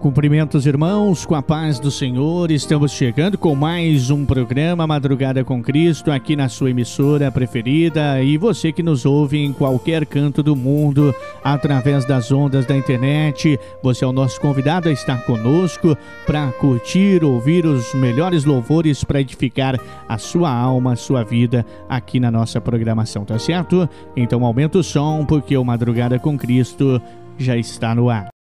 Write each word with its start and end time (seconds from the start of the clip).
Cumprimentos, 0.00 0.64
irmãos, 0.64 1.26
com 1.26 1.34
a 1.34 1.42
paz 1.42 1.80
do 1.80 1.90
Senhor. 1.90 2.52
Estamos 2.52 2.92
chegando 2.92 3.36
com 3.36 3.56
mais 3.56 4.10
um 4.10 4.24
programa 4.24 4.86
Madrugada 4.86 5.42
com 5.42 5.60
Cristo 5.60 6.12
aqui 6.12 6.36
na 6.36 6.48
sua 6.48 6.70
emissora 6.70 7.32
preferida 7.32 8.22
e 8.22 8.38
você 8.38 8.70
que 8.70 8.80
nos 8.80 9.04
ouve 9.04 9.38
em 9.38 9.52
qualquer 9.52 10.06
canto 10.06 10.40
do 10.40 10.54
mundo 10.54 11.12
através 11.42 12.04
das 12.04 12.30
ondas 12.30 12.64
da 12.64 12.76
internet. 12.76 13.58
Você 13.82 14.04
é 14.04 14.06
o 14.06 14.12
nosso 14.12 14.40
convidado 14.40 14.88
a 14.88 14.92
estar 14.92 15.26
conosco 15.26 15.98
para 16.24 16.52
curtir, 16.52 17.24
ouvir 17.24 17.66
os 17.66 17.92
melhores 17.92 18.44
louvores 18.44 19.02
para 19.02 19.20
edificar 19.20 19.80
a 20.08 20.16
sua 20.16 20.48
alma, 20.48 20.92
a 20.92 20.96
sua 20.96 21.24
vida 21.24 21.66
aqui 21.88 22.20
na 22.20 22.30
nossa 22.30 22.60
programação, 22.60 23.24
tá 23.24 23.36
certo? 23.36 23.88
Então 24.16 24.44
aumenta 24.44 24.78
o 24.78 24.84
som 24.84 25.26
porque 25.26 25.56
o 25.56 25.64
Madrugada 25.64 26.20
com 26.20 26.38
Cristo 26.38 27.02
já 27.36 27.56
está 27.56 27.96
no 27.96 28.08
ar. 28.08 28.37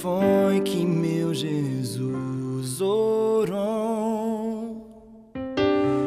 Foi 0.00 0.60
que 0.60 0.84
meu 0.84 1.34
Jesus 1.34 2.80
orou, 2.80 4.86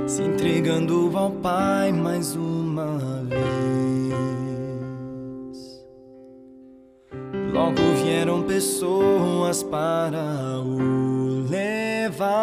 se 0.08 0.24
entregando 0.24 1.12
ao 1.16 1.30
Pai 1.30 1.92
mais 1.92 2.36
uma 2.36 2.98
vez. 3.30 3.44
Logo 7.54 7.82
vieram 8.04 8.42
pessoas 8.42 9.62
para 9.62 10.60
o 10.60 11.48
levar 11.48 12.34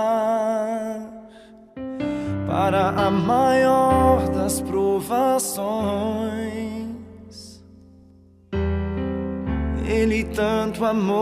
para 2.47 2.91
a 2.91 3.11
maior 3.11 4.29
das 4.29 4.61
provações. 4.61 6.50
Ele 9.91 10.23
tanto 10.23 10.85
amou, 10.85 11.19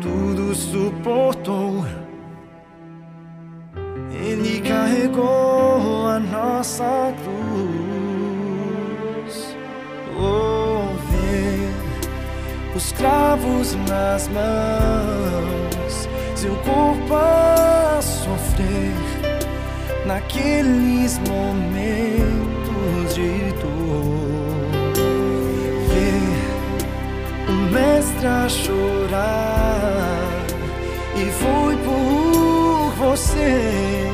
tudo 0.00 0.54
suportou. 0.54 1.84
Ele 4.10 4.62
carregou 4.62 6.06
a 6.08 6.18
nossa 6.18 7.12
cruz. 7.22 8.34
Oh, 10.18 10.94
ver 11.10 11.68
os 12.74 12.92
cravos 12.92 13.74
nas 13.86 14.26
mãos, 14.28 16.08
seu 16.34 16.56
corpo 16.56 17.14
a 17.14 18.00
sofrer 18.00 18.94
naqueles 20.06 21.18
momentos 21.28 22.39
mestre 27.70 28.26
a 28.26 28.48
chorar 28.48 30.20
e 31.16 31.30
foi 31.30 31.76
por 31.76 32.92
você 32.96 34.12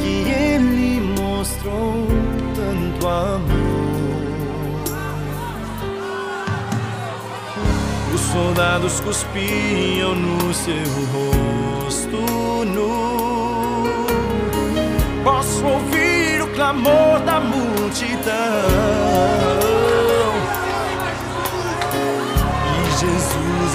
que 0.00 0.30
ele 0.30 1.00
mostrou 1.18 2.06
tanto 2.54 3.08
amor. 3.08 3.64
Os 8.14 8.20
soldados 8.20 9.00
cuspiam 9.00 10.14
no 10.14 10.52
seu 10.52 10.84
rosto 11.12 12.64
nu. 12.66 13.84
Posso 15.24 15.64
ouvir 15.64 16.42
o 16.42 16.46
clamor 16.48 17.20
da 17.20 17.40
multidão. 17.40 18.34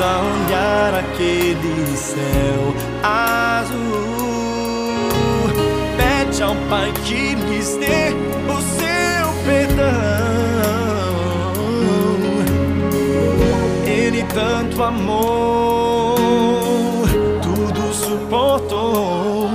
A 0.01 0.21
olhar 0.21 0.93
aquele 0.97 1.97
céu 1.97 2.73
azul. 3.03 3.75
Pede 5.97 6.41
ao 6.41 6.55
Pai 6.69 6.93
que 7.03 7.35
lhes 7.35 7.75
dê 7.75 8.15
o 8.47 8.61
seu 8.61 9.33
perdão. 9.43 9.83
Ele 13.85 14.23
tanto 14.33 14.81
amou, 14.81 16.15
tudo 17.41 17.93
suportou. 17.93 19.49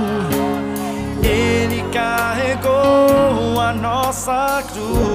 Ele 1.23 1.83
carregou 1.91 3.59
a 3.59 3.73
nossa 3.73 4.63
cruz 4.71 5.14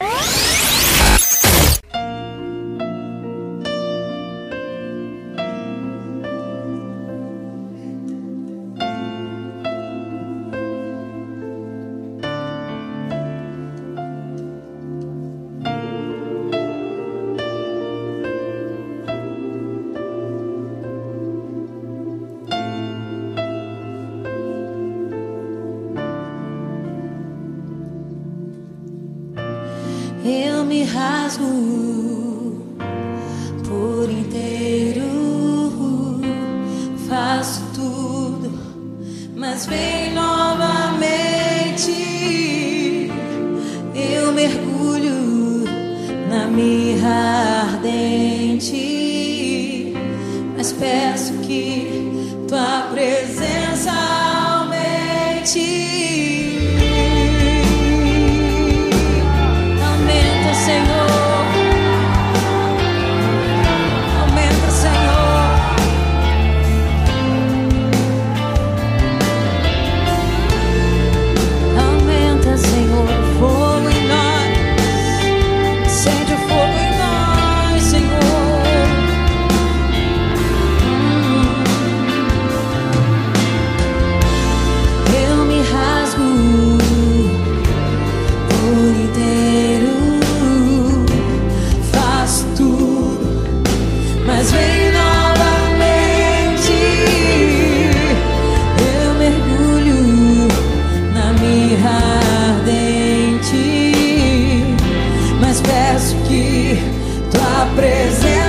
Tua 107.91 108.40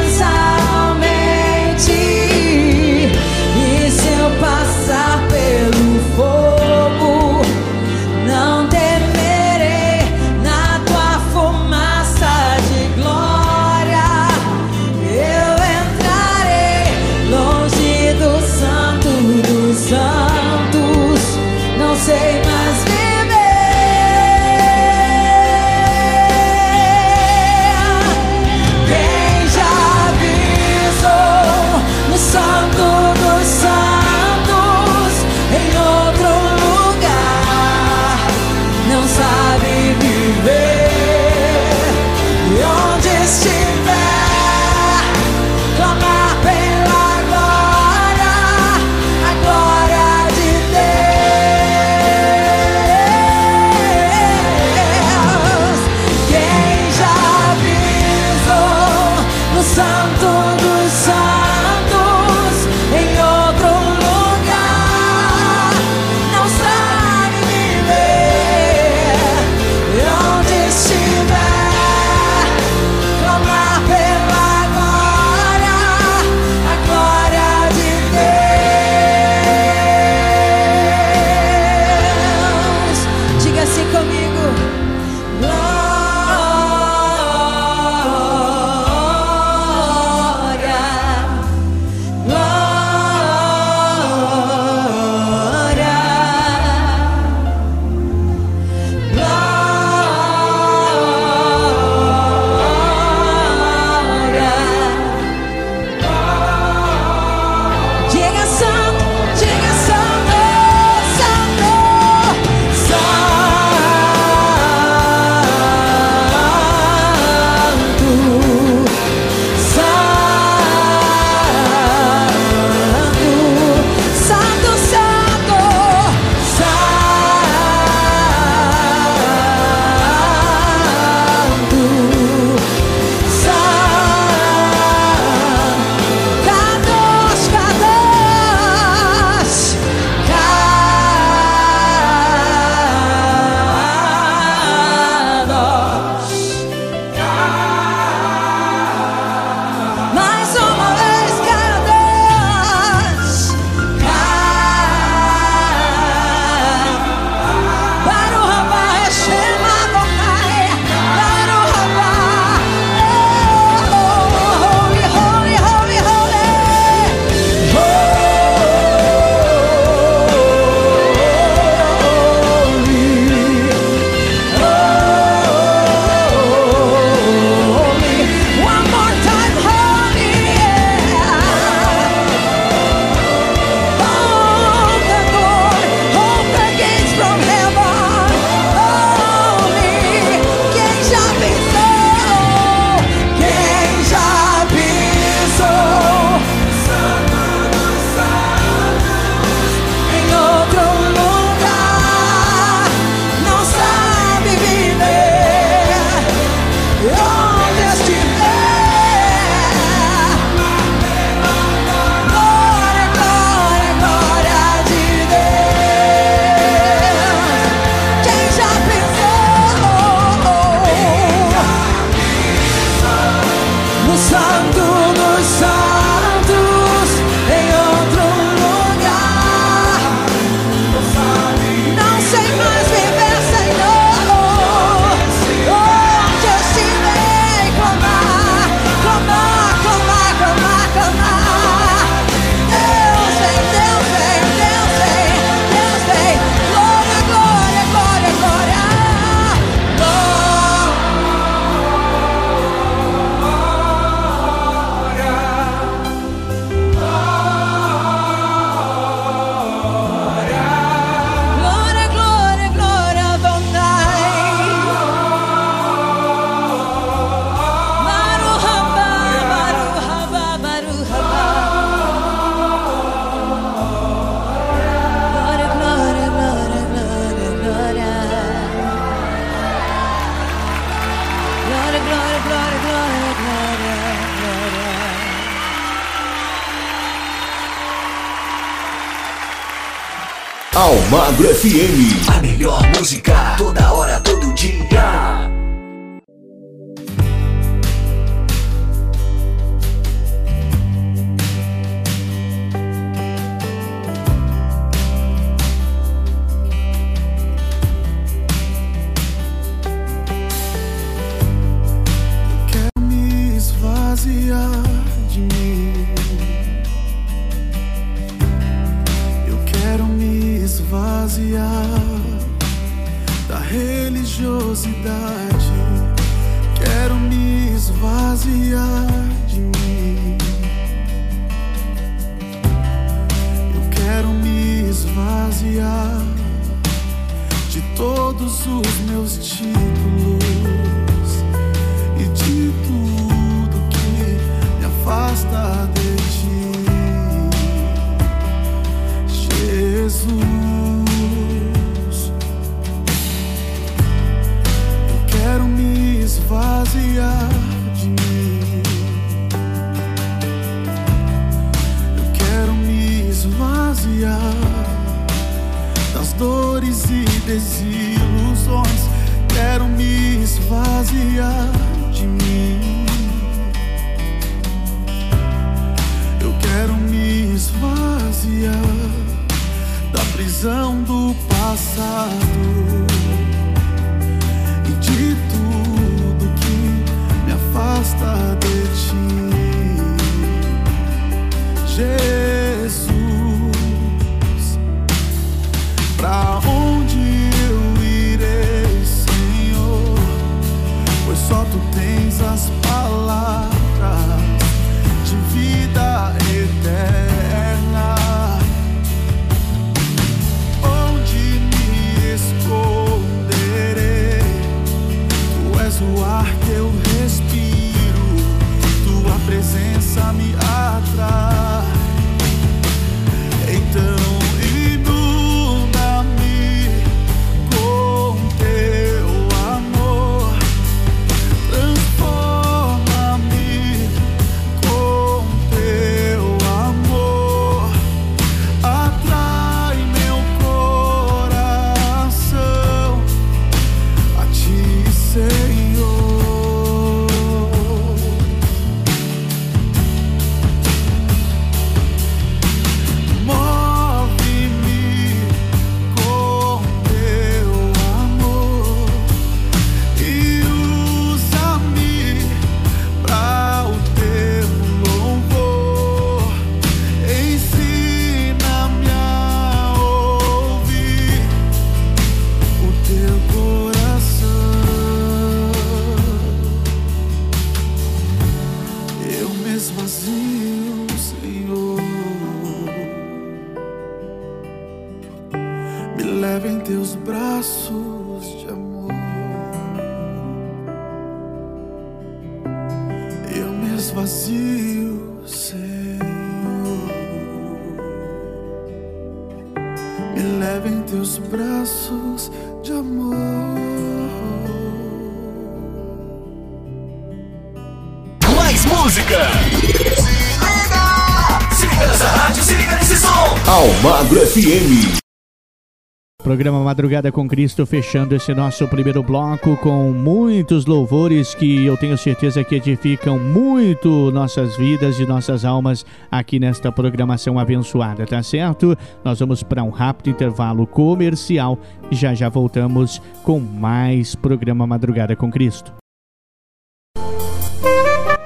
Madrugada 516.92 517.32
com 517.32 517.48
Cristo, 517.48 517.86
fechando 517.86 518.34
esse 518.34 518.52
nosso 518.52 518.86
primeiro 518.86 519.22
bloco 519.22 519.78
com 519.78 520.12
muitos 520.12 520.84
louvores 520.84 521.54
que 521.54 521.86
eu 521.86 521.96
tenho 521.96 522.18
certeza 522.18 522.62
que 522.62 522.74
edificam 522.74 523.38
muito 523.38 524.30
nossas 524.30 524.76
vidas 524.76 525.18
e 525.18 525.24
nossas 525.24 525.64
almas 525.64 526.04
aqui 526.30 526.60
nesta 526.60 526.92
programação 526.92 527.58
abençoada, 527.58 528.26
tá 528.26 528.42
certo? 528.42 528.94
Nós 529.24 529.40
vamos 529.40 529.62
para 529.62 529.82
um 529.82 529.88
rápido 529.88 530.28
intervalo 530.28 530.86
comercial 530.86 531.78
e 532.10 532.14
já 532.14 532.34
já 532.34 532.50
voltamos 532.50 533.22
com 533.42 533.58
mais 533.58 534.34
programa 534.34 534.86
Madrugada 534.86 535.34
com 535.34 535.50
Cristo. 535.50 535.94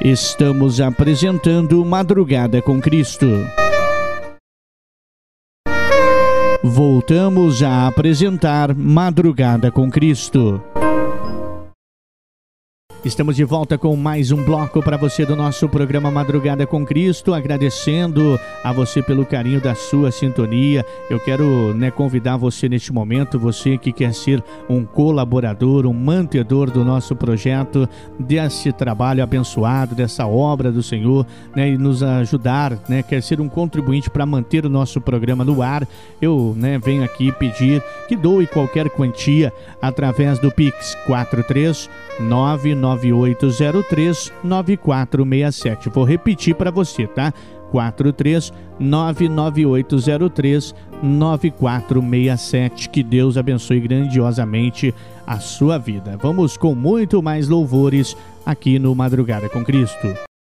Estamos 0.01 0.81
apresentando 0.81 1.85
Madrugada 1.85 2.63
com 2.63 2.81
Cristo. 2.81 3.27
Voltamos 6.69 7.63
a 7.63 7.87
apresentar 7.87 8.75
Madrugada 8.75 9.71
com 9.71 9.89
Cristo. 9.89 10.61
Estamos 13.07 13.37
de 13.37 13.45
volta 13.45 13.79
com 13.79 13.95
mais 13.95 14.33
um 14.33 14.45
bloco 14.45 14.83
para 14.83 14.97
você 14.97 15.25
do 15.25 15.37
nosso 15.37 15.69
programa 15.69 16.11
Madrugada 16.11 16.67
com 16.67 16.85
Cristo, 16.85 17.33
agradecendo 17.33 18.37
a 18.65 18.73
você 18.73 19.01
pelo 19.01 19.25
carinho 19.25 19.61
da 19.61 19.77
sua 19.77 20.11
sintonia. 20.11 20.85
Eu 21.09 21.21
quero 21.21 21.73
né, 21.73 21.89
convidar 21.89 22.37
você 22.37 22.69
neste 22.69 22.93
momento, 22.93 23.39
você 23.39 23.79
que 23.79 23.93
quer 23.93 24.13
ser 24.13 24.43
um 24.69 24.85
colaborador, 24.85 25.87
um 25.87 25.93
mantedor 25.93 26.69
do 26.69 26.85
nosso 26.85 27.15
projeto, 27.15 27.89
desse 28.19 28.73
trabalho 28.73 29.23
abençoado, 29.23 29.95
dessa 29.95 30.27
obra 30.27 30.73
do 30.73 30.83
Senhor, 30.83 31.25
né, 31.55 31.69
e 31.69 31.79
nos 31.79 32.03
ajudar, 32.03 32.77
né, 32.89 33.05
quer 33.05 33.23
ser 33.23 33.41
um 33.41 33.49
contribuinte 33.49 34.11
para 34.11 34.27
manter 34.27 34.67
o 34.67 34.69
nosso 34.69 35.01
programa 35.01 35.45
no 35.45 35.63
ar. 35.63 35.87
Eu 36.21 36.57
né, 36.57 36.77
venho 36.77 37.05
aqui 37.05 37.31
pedir 37.31 37.81
que 38.09 38.17
doe 38.17 38.49
qualquer 38.49 38.91
quantia 38.91 39.53
através 39.81 40.41
do 40.41 40.51
Pix 40.51 40.97
439 41.07 42.75
99803 42.97 44.33
9467. 44.43 45.89
Vou 45.91 46.05
repetir 46.05 46.55
para 46.55 46.71
você, 46.71 47.07
tá? 47.07 47.33
43 47.71 48.53
99803 48.79 50.75
9467. 51.03 52.89
Que 52.89 53.03
Deus 53.03 53.37
abençoe 53.37 53.81
grandiosamente 53.81 54.95
a 55.27 55.39
sua 55.39 55.79
vida. 55.79 56.17
Vamos 56.21 56.57
com 56.57 56.75
muito 56.75 57.23
mais 57.23 57.49
louvores 57.49 58.17
aqui 58.45 58.79
no 58.79 58.95
Madrugada 58.95 59.49
com 59.49 59.65
Cristo. 59.65 60.36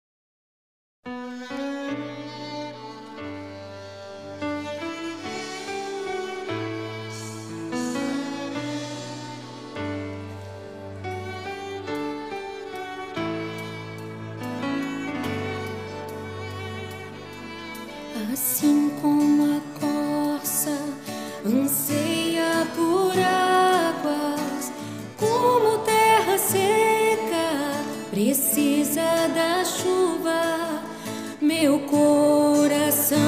Meu 31.60 31.78
coração 31.80 33.18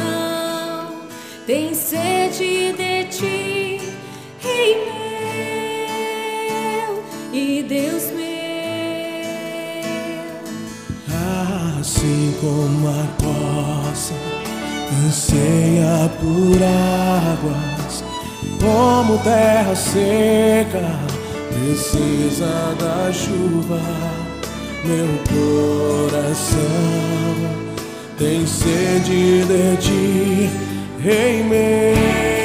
tem 1.47 1.73
sede 1.75 2.73
de 2.73 3.05
ti, 3.05 3.81
Rei 4.41 4.75
meu 4.85 5.85
e 7.33 7.63
Deus 7.63 8.11
meu. 8.11 8.27
Assim 11.81 12.35
como 12.41 12.89
a 12.89 13.07
coça 13.23 14.15
anseia 15.07 16.11
por 16.21 16.61
águas, 16.63 18.05
como 18.61 19.19
terra 19.23 19.77
seca 19.77 20.99
precisa 21.49 22.75
da 22.79 23.13
chuva, 23.13 23.81
meu 24.85 25.09
coração 26.11 26.57
tem 28.19 28.47
sede 28.47 29.45
de 29.45 29.77
ti, 29.77 30.51
Rei 31.03 31.43
meu 31.43 32.36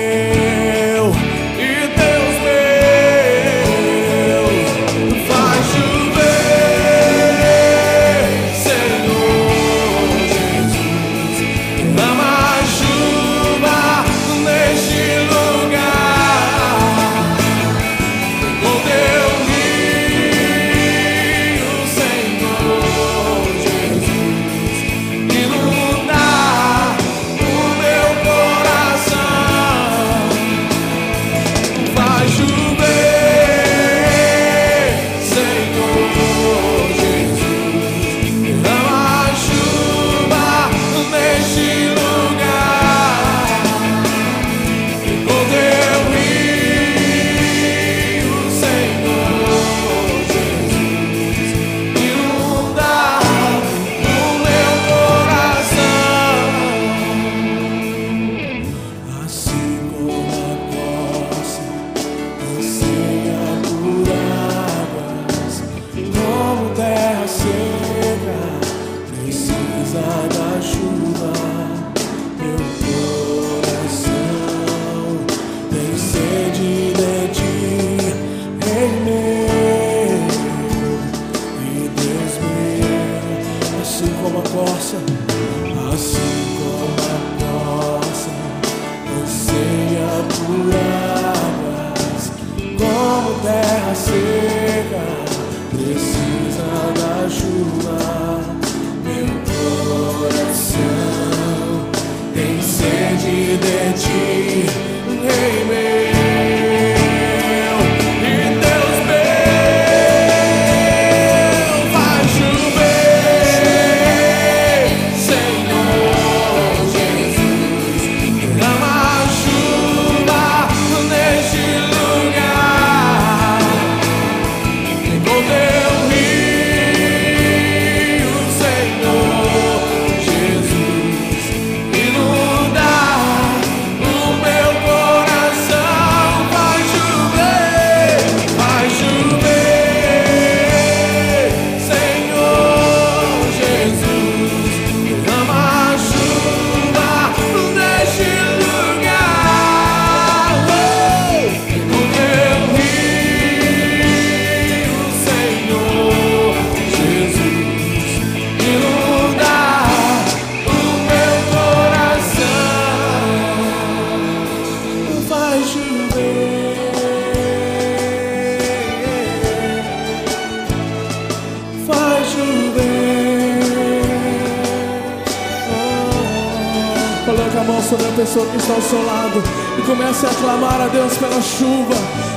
sobre 177.80 178.08
a 178.08 178.12
pessoa 178.12 178.46
que 178.48 178.58
está 178.58 178.74
ao 178.74 178.82
seu 178.82 179.06
lado 179.06 179.42
e 179.78 179.82
comece 179.84 180.26
a 180.26 180.30
clamar 180.30 180.82
a 180.82 180.88
Deus 180.88 181.14
pela 181.18 181.42
chuva, 181.42 181.96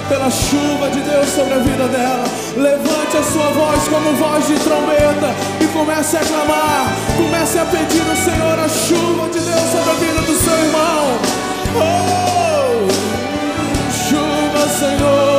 pela 0.08 0.30
chuva 0.30 0.90
de 0.90 1.00
Deus 1.00 1.26
sobre 1.28 1.54
a 1.54 1.58
vida 1.58 1.88
dela. 1.88 2.24
Levante 2.56 3.16
a 3.16 3.22
sua 3.22 3.50
voz 3.50 3.88
como 3.88 4.12
voz 4.16 4.46
de 4.46 4.54
trombeta 4.60 5.34
e 5.60 5.66
comece 5.68 6.16
a 6.16 6.20
clamar. 6.20 6.86
Comece 7.16 7.58
a 7.58 7.64
pedir 7.64 8.02
ao 8.08 8.16
Senhor 8.16 8.58
a 8.58 8.68
chuva 8.68 9.28
de 9.30 9.40
Deus 9.40 9.70
sobre 9.72 9.90
a 9.90 9.94
vida 9.94 10.20
do 10.22 10.34
seu 10.36 10.54
irmão. 10.54 11.18
Oh, 11.76 12.88
chuva, 13.90 14.68
Senhor. 14.68 15.33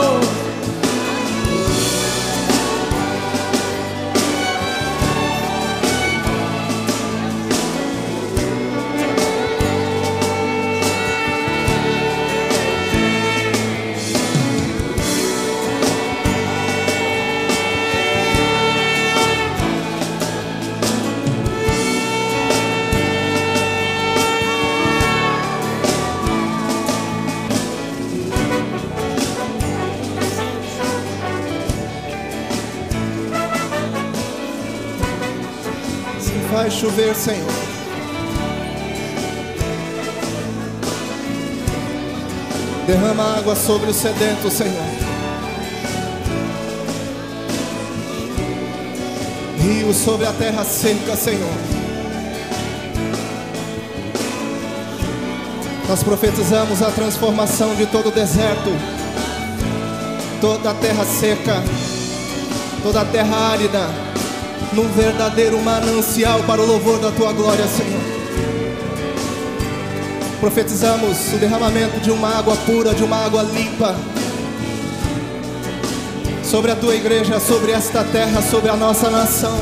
Chover, 36.86 37.16
Senhor. 37.16 37.52
Derrama 42.86 43.38
água 43.38 43.56
sobre 43.56 43.90
o 43.90 43.94
sedento, 43.94 44.52
Senhor. 44.52 44.86
Rio 49.60 49.94
sobre 49.94 50.28
a 50.28 50.34
terra 50.34 50.64
seca, 50.64 51.16
Senhor. 51.16 51.56
Nós 55.90 56.04
profetizamos 56.04 56.84
a 56.84 56.92
transformação 56.92 57.74
de 57.76 57.88
todo 57.88 58.10
o 58.10 58.12
deserto, 58.12 58.70
toda 60.40 60.70
a 60.70 60.74
terra 60.76 61.04
seca, 61.04 61.64
toda 62.84 63.02
a 63.02 63.06
terra 63.06 63.36
árida, 63.54 64.05
num 64.76 64.90
verdadeiro 64.90 65.60
manancial 65.62 66.44
para 66.44 66.62
o 66.62 66.66
louvor 66.66 67.00
da 67.00 67.10
tua 67.10 67.32
glória, 67.32 67.66
Senhor. 67.66 68.02
Profetizamos 70.42 71.34
o 71.34 71.38
derramamento 71.38 72.00
de 72.02 72.12
uma 72.12 72.38
água 72.38 72.56
pura, 72.58 72.94
de 72.94 73.02
uma 73.02 73.16
água 73.26 73.42
limpa, 73.42 73.96
sobre 76.44 76.72
a 76.72 76.76
tua 76.76 76.94
igreja, 76.94 77.40
sobre 77.40 77.72
esta 77.72 78.04
terra, 78.04 78.42
sobre 78.42 78.70
a 78.70 78.76
nossa 78.76 79.10
nação 79.10 79.58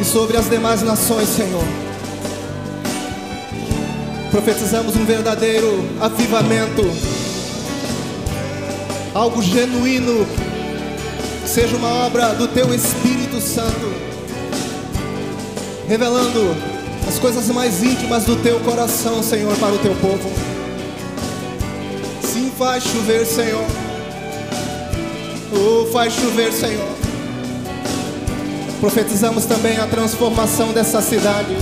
e 0.00 0.04
sobre 0.04 0.38
as 0.38 0.48
demais 0.48 0.82
nações, 0.82 1.28
Senhor. 1.28 1.64
Profetizamos 4.30 4.96
um 4.96 5.04
verdadeiro 5.04 5.84
avivamento, 6.00 6.82
algo 9.14 9.40
genuíno, 9.42 10.26
seja 11.54 11.76
uma 11.76 11.88
obra 12.04 12.34
do 12.34 12.48
teu 12.48 12.74
Espírito 12.74 13.40
Santo, 13.40 13.94
revelando 15.86 16.40
as 17.06 17.16
coisas 17.20 17.46
mais 17.46 17.80
íntimas 17.80 18.24
do 18.24 18.34
teu 18.42 18.58
coração, 18.58 19.22
Senhor, 19.22 19.56
para 19.58 19.72
o 19.72 19.78
teu 19.78 19.94
povo. 19.94 20.32
Sim, 22.22 22.50
faz 22.58 22.82
chover, 22.82 23.24
Senhor. 23.24 23.64
Oh, 25.52 25.86
faz 25.92 26.14
chover, 26.14 26.52
Senhor. 26.52 26.88
Profetizamos 28.80 29.44
também 29.44 29.78
a 29.78 29.86
transformação 29.86 30.72
dessa 30.72 31.00
cidade. 31.00 31.56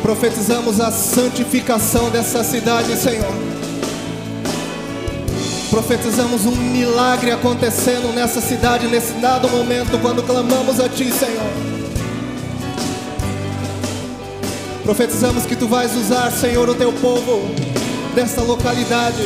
Profetizamos 0.00 0.80
a 0.80 0.90
santificação 0.90 2.08
dessa 2.08 2.42
cidade, 2.42 2.96
Senhor. 2.96 3.47
Profetizamos 5.78 6.44
um 6.44 6.56
milagre 6.56 7.30
acontecendo 7.30 8.12
nessa 8.12 8.40
cidade, 8.40 8.88
nesse 8.88 9.12
dado 9.12 9.48
momento, 9.48 9.96
quando 10.02 10.24
clamamos 10.24 10.80
a 10.80 10.88
Ti, 10.88 11.08
Senhor. 11.12 11.52
Profetizamos 14.82 15.46
que 15.46 15.54
Tu 15.54 15.68
vais 15.68 15.94
usar, 15.94 16.32
Senhor, 16.32 16.68
o 16.68 16.74
Teu 16.74 16.92
povo 16.94 17.48
desta 18.12 18.40
localidade, 18.40 19.22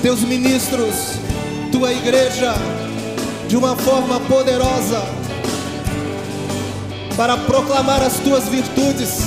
Teus 0.00 0.20
ministros, 0.20 1.18
Tua 1.70 1.92
igreja, 1.92 2.54
de 3.48 3.56
uma 3.58 3.76
forma 3.76 4.18
poderosa, 4.20 5.02
para 7.18 7.36
proclamar 7.36 8.02
as 8.02 8.14
Tuas 8.14 8.48
virtudes, 8.48 9.26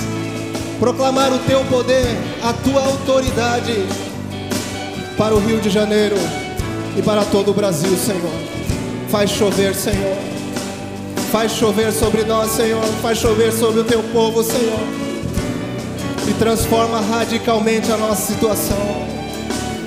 proclamar 0.79 1.31
o 1.31 1.37
Teu 1.37 1.63
poder, 1.65 2.07
a 2.43 2.53
Tua 2.53 2.81
autoridade 2.81 4.04
para 5.17 5.33
o 5.33 5.39
Rio 5.39 5.59
de 5.59 5.69
Janeiro 5.69 6.15
e 6.97 7.01
para 7.01 7.23
todo 7.25 7.51
o 7.51 7.53
Brasil, 7.53 7.95
Senhor. 7.97 8.31
Faz 9.09 9.29
chover, 9.29 9.73
Senhor. 9.73 10.17
Faz 11.31 11.51
chover 11.51 11.91
sobre 11.91 12.23
nós, 12.23 12.51
Senhor. 12.51 12.83
Faz 13.01 13.17
chover 13.17 13.51
sobre 13.51 13.81
o 13.81 13.83
teu 13.83 14.01
povo, 14.03 14.43
Senhor. 14.43 14.79
E 16.27 16.33
transforma 16.33 16.99
radicalmente 17.01 17.91
a 17.91 17.97
nossa 17.97 18.33
situação. 18.33 18.77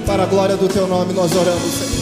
Para 0.07 0.23
a 0.23 0.27
glória 0.27 0.57
do 0.57 0.69
teu 0.69 0.87
nome, 0.87 1.13
nós 1.13 1.35
oramos, 1.35 1.73
Senhor. 1.73 1.98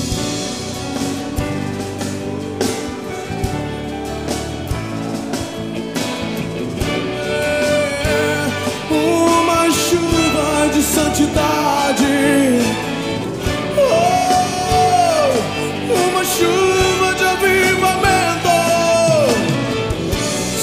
Chuva 16.56 17.14
de 17.14 17.24
avivamento 17.24 18.54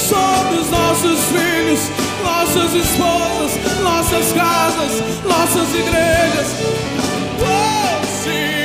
sobre 0.09 0.57
os 0.57 0.69
nossos 0.69 1.19
filhos, 1.25 1.79
nossas 2.23 2.73
esposas, 2.73 3.81
nossas 3.81 4.33
casas, 4.33 5.03
nossas 5.23 5.69
igrejas. 5.75 6.47
Oh, 7.41 8.05
sim, 8.23 8.62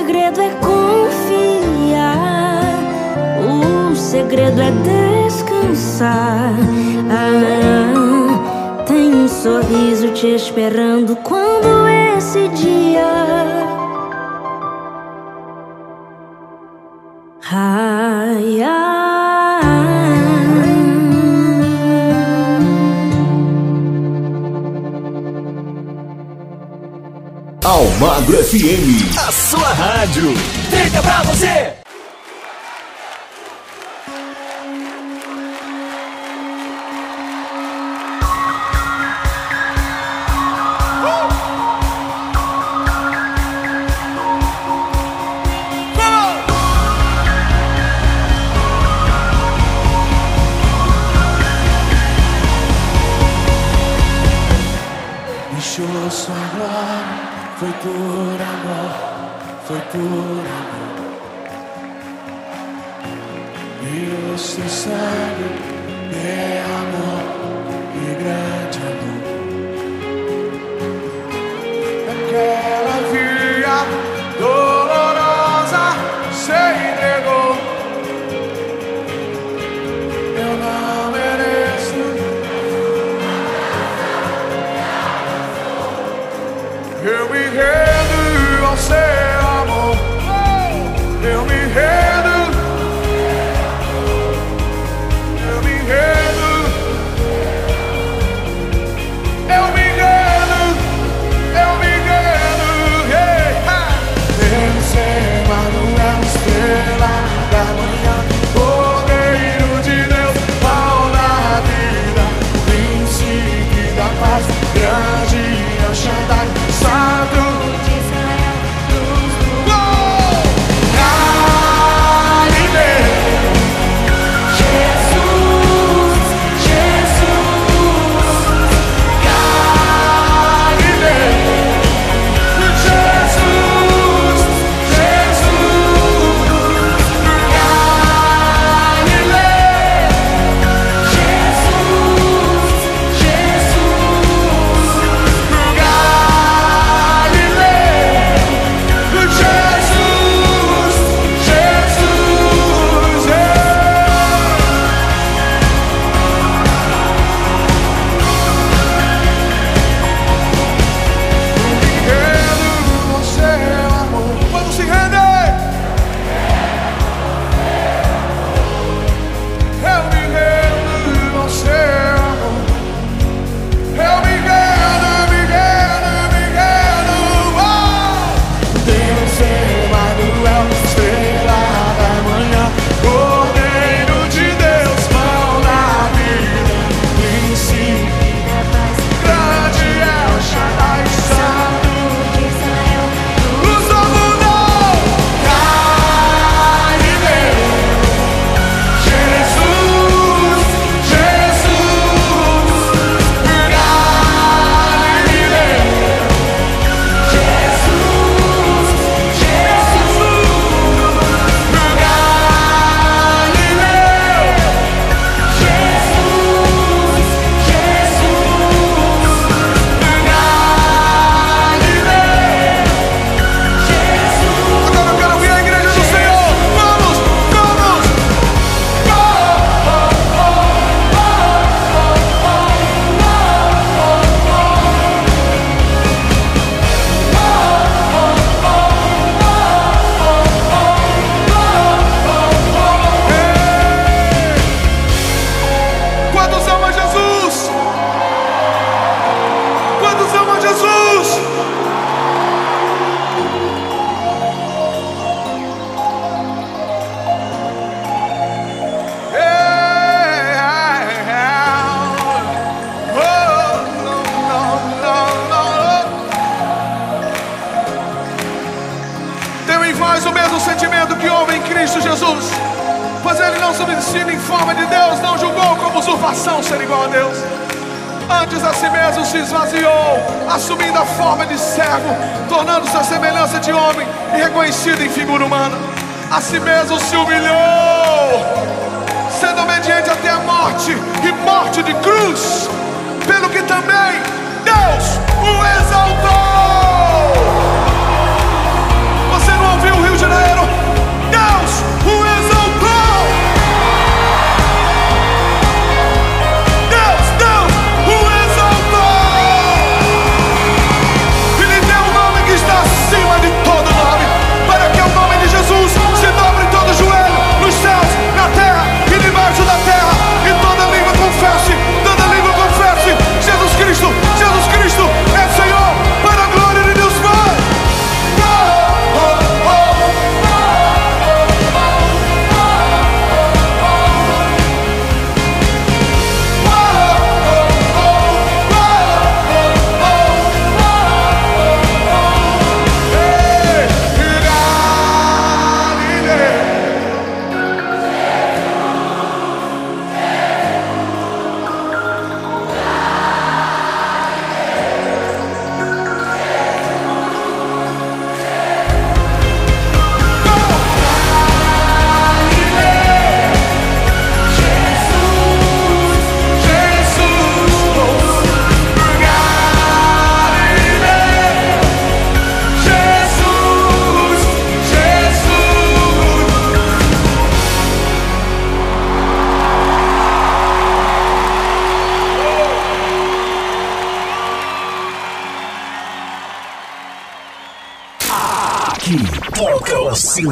segredo 0.00 0.40
é 0.40 0.50
confiar, 0.60 1.92
o 3.92 3.94
segredo 3.94 4.62
é 4.62 4.70
descansar. 5.26 6.54
Ah, 7.10 8.84
tem 8.86 9.14
um 9.14 9.28
sorriso 9.28 10.08
te 10.12 10.28
esperando 10.28 11.16
quando 11.16 11.86
esse 12.16 12.48
dia. 12.48 13.79
Magro 28.00 28.34
FM, 28.42 29.14
a 29.18 29.30
sua 29.30 29.74
rádio. 29.74 30.32
Fica 30.70 31.02
pra 31.02 31.22
você! 31.24 31.79
por 57.82 58.38
amor, 58.52 58.92
foi 59.66 59.80
por 59.92 60.44
amor. 60.58 60.90
E 63.82 64.32
o 64.32 64.38
seu 64.38 64.68
sangue 64.68 65.50
é 66.12 66.62
amor 66.80 67.22
e 67.94 68.14
grande. 68.22 68.69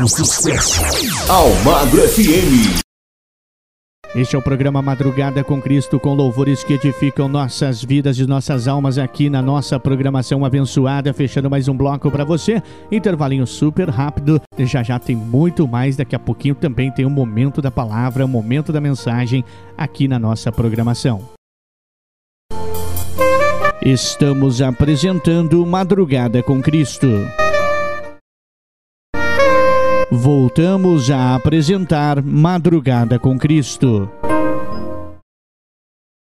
Sucesso. 0.09 0.81
Almagro 1.31 2.01
FM. 2.09 2.83
Este 4.15 4.37
é 4.37 4.39
o 4.39 4.43
programa 4.43 4.81
Madrugada 4.81 5.45
com 5.45 5.61
Cristo, 5.61 6.01
com 6.01 6.15
louvores 6.15 6.65
que 6.65 6.73
edificam 6.73 7.29
nossas 7.29 7.85
vidas 7.85 8.19
e 8.19 8.27
nossas 8.27 8.67
almas 8.67 8.97
aqui 8.97 9.29
na 9.29 9.43
nossa 9.43 9.79
programação 9.79 10.47
abençoada. 10.47 11.13
Fechando 11.13 11.51
mais 11.51 11.69
um 11.69 11.77
bloco 11.77 12.11
para 12.11 12.25
você. 12.25 12.63
Intervalinho 12.91 13.47
super 13.47 13.91
rápido. 13.91 14.41
Já 14.59 14.83
já 14.83 14.99
tem 14.99 15.15
muito 15.15 15.69
mais. 15.69 15.95
Daqui 15.95 16.17
a 16.17 16.19
pouquinho 16.19 16.55
também 16.55 16.91
tem 16.91 17.05
o 17.05 17.11
momento 17.11 17.61
da 17.61 17.71
palavra, 17.71 18.25
o 18.25 18.29
momento 18.29 18.73
da 18.73 18.81
mensagem 18.81 19.45
aqui 19.77 20.09
na 20.09 20.19
nossa 20.19 20.51
programação. 20.51 21.29
Estamos 23.83 24.61
apresentando 24.61 25.65
Madrugada 25.65 26.43
com 26.43 26.61
Cristo. 26.61 27.09
Voltamos 30.11 31.11
a 31.11 31.35
apresentar 31.35 32.23
Madrugada 32.23 33.19
com 33.19 33.39
Cristo. 33.39 34.11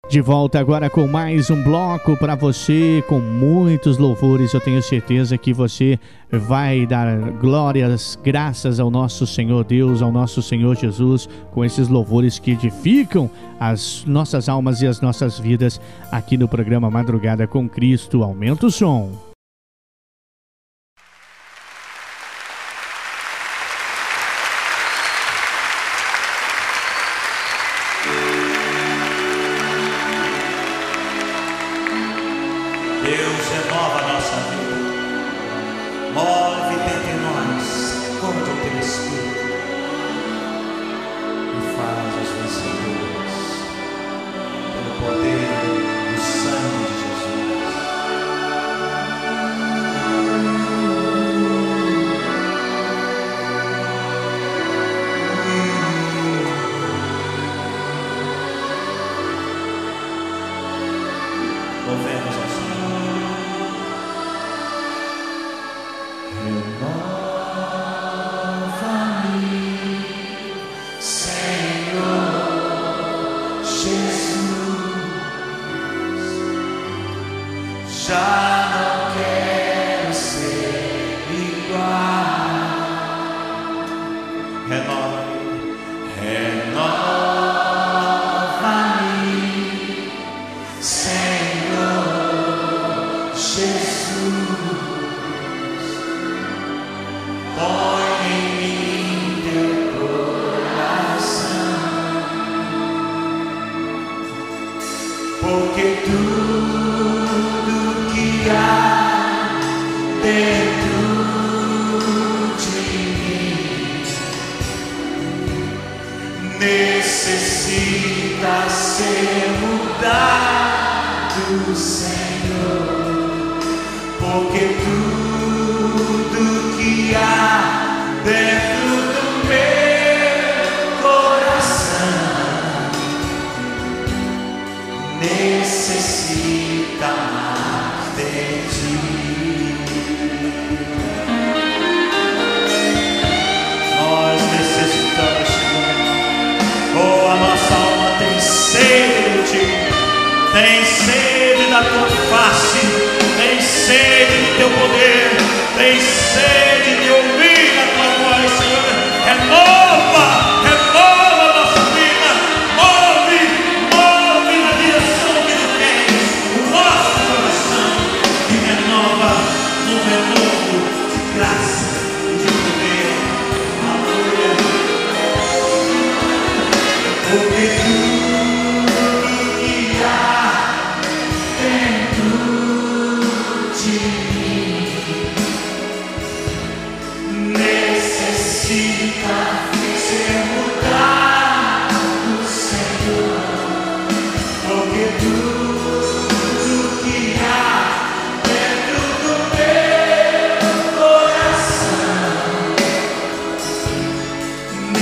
De 0.09 0.19
volta 0.19 0.59
agora 0.59 0.89
com 0.89 1.05
mais 1.05 1.51
um 1.51 1.61
bloco 1.61 2.17
para 2.17 2.33
você, 2.33 3.03
com 3.07 3.19
muitos 3.19 3.99
louvores. 3.99 4.51
Eu 4.51 4.61
tenho 4.61 4.81
certeza 4.81 5.37
que 5.37 5.53
você 5.53 5.99
vai 6.31 6.87
dar 6.87 7.19
glórias, 7.33 8.17
graças 8.23 8.79
ao 8.79 8.89
nosso 8.89 9.27
Senhor 9.27 9.63
Deus, 9.63 10.01
ao 10.01 10.11
nosso 10.11 10.41
Senhor 10.41 10.75
Jesus, 10.75 11.29
com 11.51 11.63
esses 11.63 11.87
louvores 11.87 12.39
que 12.39 12.51
edificam 12.51 13.29
as 13.59 14.03
nossas 14.07 14.49
almas 14.49 14.81
e 14.81 14.87
as 14.87 15.01
nossas 15.01 15.37
vidas 15.37 15.79
aqui 16.11 16.35
no 16.35 16.47
programa 16.47 16.89
Madrugada 16.89 17.45
com 17.45 17.69
Cristo. 17.69 18.23
Aumenta 18.23 18.65
o 18.65 18.71
som. 18.71 19.26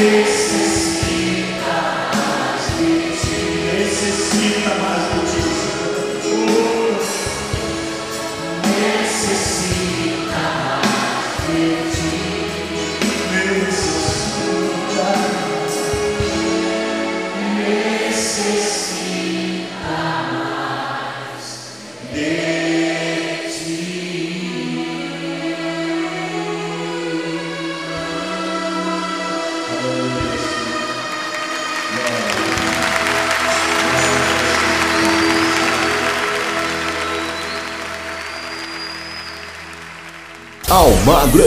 Jesus. 0.05 0.44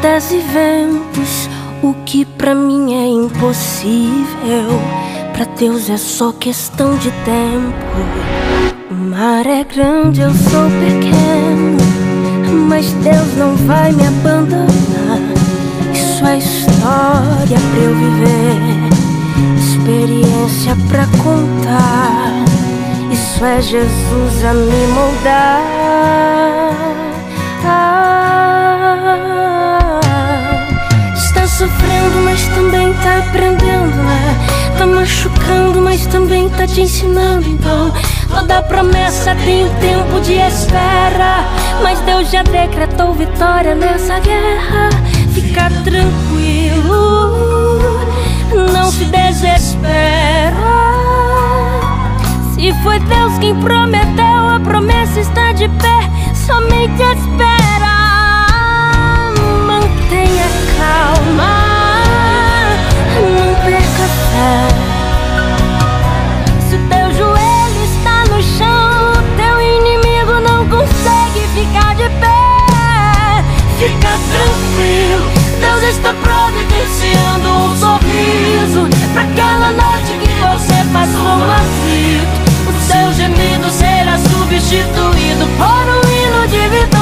Ondas 0.00 0.32
e 0.32 0.38
ventos. 0.38 1.48
O 1.82 1.92
que 2.04 2.24
pra 2.24 2.54
mim 2.54 2.94
é 2.94 3.06
impossível, 3.06 4.80
pra 5.32 5.44
Deus 5.58 5.88
é 5.90 5.96
só 5.96 6.32
questão 6.32 6.96
de 6.96 7.10
tempo. 7.10 7.74
O 8.90 8.94
mar 8.94 9.46
é 9.46 9.64
grande, 9.64 10.20
eu 10.22 10.30
sou 10.30 10.68
pequeno, 10.80 11.78
mas 12.68 12.92
Deus 12.92 13.36
não 13.36 13.56
vai 13.66 13.92
me 13.92 14.06
abandonar. 14.06 15.20
Isso 15.94 16.26
é 16.26 16.38
história 16.38 17.58
pra 17.70 17.80
eu 17.82 17.94
viver, 17.94 18.58
experiência 19.58 20.76
pra 20.88 21.06
contar. 21.22 22.44
Isso 23.10 23.44
é 23.44 23.60
Jesus 23.62 24.44
a 24.44 24.54
me 24.54 24.86
moldar. 24.88 25.80
Sofrendo, 31.60 32.22
mas 32.24 32.42
também 32.54 32.90
tá 32.94 33.18
aprendendo, 33.18 33.94
né? 33.94 34.34
Tá 34.78 34.86
machucando, 34.86 35.82
mas 35.82 36.06
também 36.06 36.48
tá 36.48 36.66
te 36.66 36.80
ensinando. 36.80 37.46
Então, 37.46 37.92
toda 38.30 38.62
promessa 38.62 39.36
tem 39.44 39.66
um 39.66 39.74
tempo 39.74 40.22
de 40.22 40.36
espera. 40.36 41.44
Mas 41.82 42.00
Deus 42.00 42.30
já 42.30 42.42
decretou 42.42 43.12
vitória 43.12 43.74
nessa 43.74 44.18
guerra. 44.20 44.88
Fica 45.34 45.70
tranquilo, 45.84 47.36
não 48.72 48.90
se 48.90 49.04
desespera. 49.04 50.56
Se 52.54 52.72
foi 52.82 52.98
Deus 53.00 53.38
quem 53.38 53.54
prometeu, 53.56 54.48
a 54.48 54.58
promessa 54.64 55.20
está 55.20 55.52
de 55.52 55.68
pé. 55.68 56.08
Somente 56.34 57.02
espera. 57.02 57.49
Calma. 60.90 61.54
Não 63.14 63.54
perca 63.64 64.04
a 64.04 64.12
fé. 64.30 64.58
Se 66.68 66.74
o 66.76 66.78
teu 66.88 67.06
joelho 67.18 67.82
está 67.84 68.16
no 68.32 68.40
chão, 68.42 69.12
teu 69.36 69.56
inimigo 69.60 70.34
não 70.48 70.66
consegue 70.68 71.40
ficar 71.54 71.94
de 71.94 72.08
pé. 72.20 73.44
Fica 73.78 74.12
tranquilo, 74.32 75.26
Deus 75.60 75.82
está 75.94 76.12
providenciando 76.12 77.48
um 77.48 77.76
sorriso 77.76 78.82
para 79.12 79.22
aquela 79.22 79.70
noite 79.72 80.12
que 80.20 80.32
você 80.42 80.78
passou 80.92 81.38
aflito. 81.62 82.36
O 82.68 82.72
seu 82.86 83.12
gemido 83.14 83.70
será 83.70 84.18
substituído 84.18 85.46
por 85.56 85.84
um 85.96 86.02
hino 86.12 86.48
de 86.48 86.68
vitória. 86.68 86.99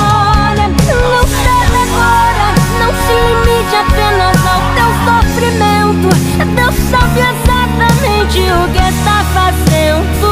O 8.42 8.68
que 8.72 8.78
está 8.78 9.24
fazendo. 9.34 10.28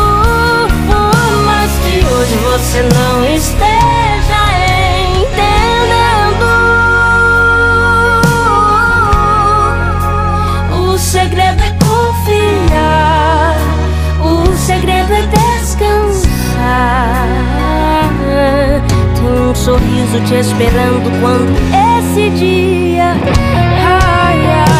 Por 0.86 1.44
mais 1.44 1.70
que 1.78 2.04
hoje 2.04 2.36
você 2.36 2.82
não 2.94 3.24
esteja 3.24 4.42
entendendo. 5.20 6.46
O 10.72 10.98
segredo 10.98 11.62
é 11.62 11.70
confiar. 11.84 13.56
O 14.20 14.56
segredo 14.56 15.12
é 15.12 15.22
descansar. 15.26 16.46
Tem 19.16 19.28
um 19.42 19.54
sorriso 19.54 20.20
te 20.26 20.34
esperando 20.34 21.10
quando 21.20 21.56
esse 21.98 22.30
dia. 22.30 23.14
Está 23.76 24.75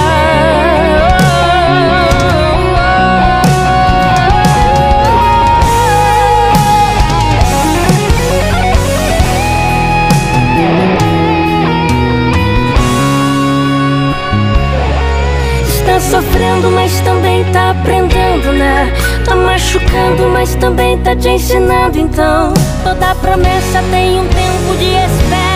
sofrendo, 16.07 16.71
mas 16.71 17.01
também 17.01 17.45
tá 17.53 17.71
aprendendo, 17.71 18.53
né? 18.53 18.93
Tá 19.25 19.35
machucando, 19.35 20.29
mas 20.33 20.55
também 20.55 20.99
tá 20.99 21.17
te 21.17 21.29
ensinando. 21.29 21.99
Então, 21.99 22.55
toda 22.85 23.15
promessa 23.17 23.83
tem 23.91 24.21
um 24.21 24.27
tempo 24.29 24.77
de 24.79 24.85
espera. 24.85 25.56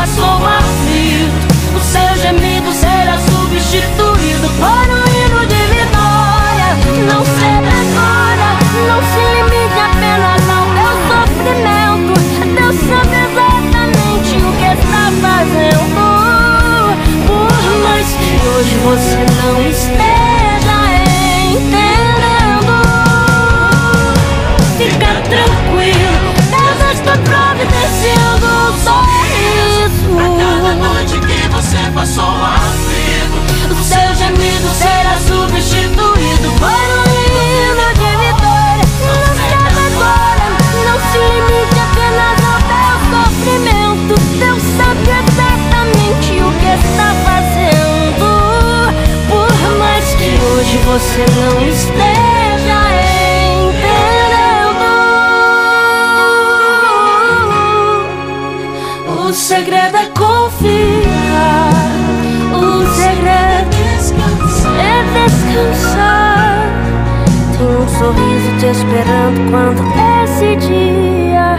Passou 0.00 0.46
aflito. 0.46 1.46
O 1.76 1.80
seu 1.80 2.16
gemido 2.22 2.72
será 2.72 3.18
substituído 3.18 4.48
por 4.58 4.86
um 4.88 5.04
hino 5.14 5.40
de 5.46 5.62
vitória. 5.74 6.70
Não 7.06 7.22
ceda 7.24 7.72
agora, 7.84 8.48
não 8.88 9.00
se 9.10 9.22
limite 9.36 9.78
apenas 9.78 10.42
ao 10.56 10.64
teu 10.78 10.94
sofrimento. 11.10 12.12
Deus 12.56 12.76
sabe 12.88 13.14
exatamente 13.26 14.30
o 14.36 14.50
que 14.56 14.68
está 14.80 15.04
fazendo. 15.20 16.00
Por 17.26 17.62
mais 17.82 18.08
que 18.08 18.30
hoje 18.48 18.74
você 18.78 19.20
não 19.42 19.54
esteja 19.68 20.29
Noite 30.74 31.18
que 31.18 31.48
você 31.48 31.78
passou 31.92 32.24
aflito, 32.24 33.38
O 33.72 33.84
seu 33.84 34.14
gemido 34.14 34.68
será 34.72 35.18
substituído 35.18 36.48
por 36.58 36.68
um 36.68 37.04
hino 37.26 37.88
de 37.94 38.10
vitória. 38.22 38.86
Não 39.04 39.24
ceda 39.34 39.70
agora, 39.88 40.46
não 40.86 40.96
se 41.10 41.18
limite 41.18 41.78
apenas 41.80 42.38
ao 42.46 42.60
teu 42.70 42.96
sofrimento. 43.10 44.14
Deus 44.38 44.62
sabe 44.76 45.10
exatamente 45.10 46.30
o 46.40 46.50
que 46.60 46.70
está 46.86 47.08
fazendo. 47.24 48.28
Por 49.28 49.50
mais 49.78 50.06
que 50.14 50.28
hoje 50.40 50.76
você 50.86 51.22
não 51.40 51.68
esteja 51.68 52.29
O 59.30 59.32
segredo 59.32 59.96
é 59.96 60.06
confiar. 60.06 61.70
O 62.52 62.84
segredo 62.96 63.70
é 64.76 65.04
descansar. 65.24 66.66
Tem 67.56 67.64
um 67.64 67.88
sorriso 67.96 68.50
te 68.58 68.66
esperando 68.66 69.38
quando 69.52 69.80
esse 70.24 70.56
dia. 70.66 71.58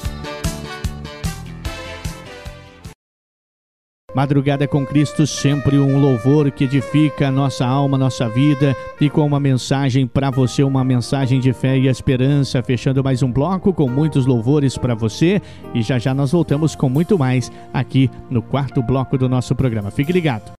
Madrugada 4.13 4.67
com 4.67 4.85
Cristo, 4.85 5.25
sempre 5.25 5.77
um 5.77 5.99
louvor 5.99 6.51
que 6.51 6.65
edifica 6.65 7.29
a 7.29 7.31
nossa 7.31 7.65
alma, 7.65 7.97
nossa 7.97 8.27
vida 8.27 8.75
e 8.99 9.09
com 9.09 9.25
uma 9.25 9.39
mensagem 9.39 10.05
para 10.05 10.29
você, 10.29 10.63
uma 10.63 10.83
mensagem 10.83 11.39
de 11.39 11.53
fé 11.53 11.77
e 11.77 11.87
esperança. 11.87 12.61
Fechando 12.61 13.03
mais 13.03 13.23
um 13.23 13.31
bloco 13.31 13.73
com 13.73 13.87
muitos 13.87 14.25
louvores 14.25 14.77
para 14.77 14.93
você 14.93 15.41
e 15.73 15.81
já 15.81 15.97
já 15.97 16.13
nós 16.13 16.31
voltamos 16.31 16.75
com 16.75 16.89
muito 16.89 17.17
mais 17.17 17.51
aqui 17.73 18.09
no 18.29 18.41
quarto 18.41 18.81
bloco 18.81 19.17
do 19.17 19.29
nosso 19.29 19.55
programa. 19.55 19.91
Fique 19.91 20.11
ligado. 20.11 20.51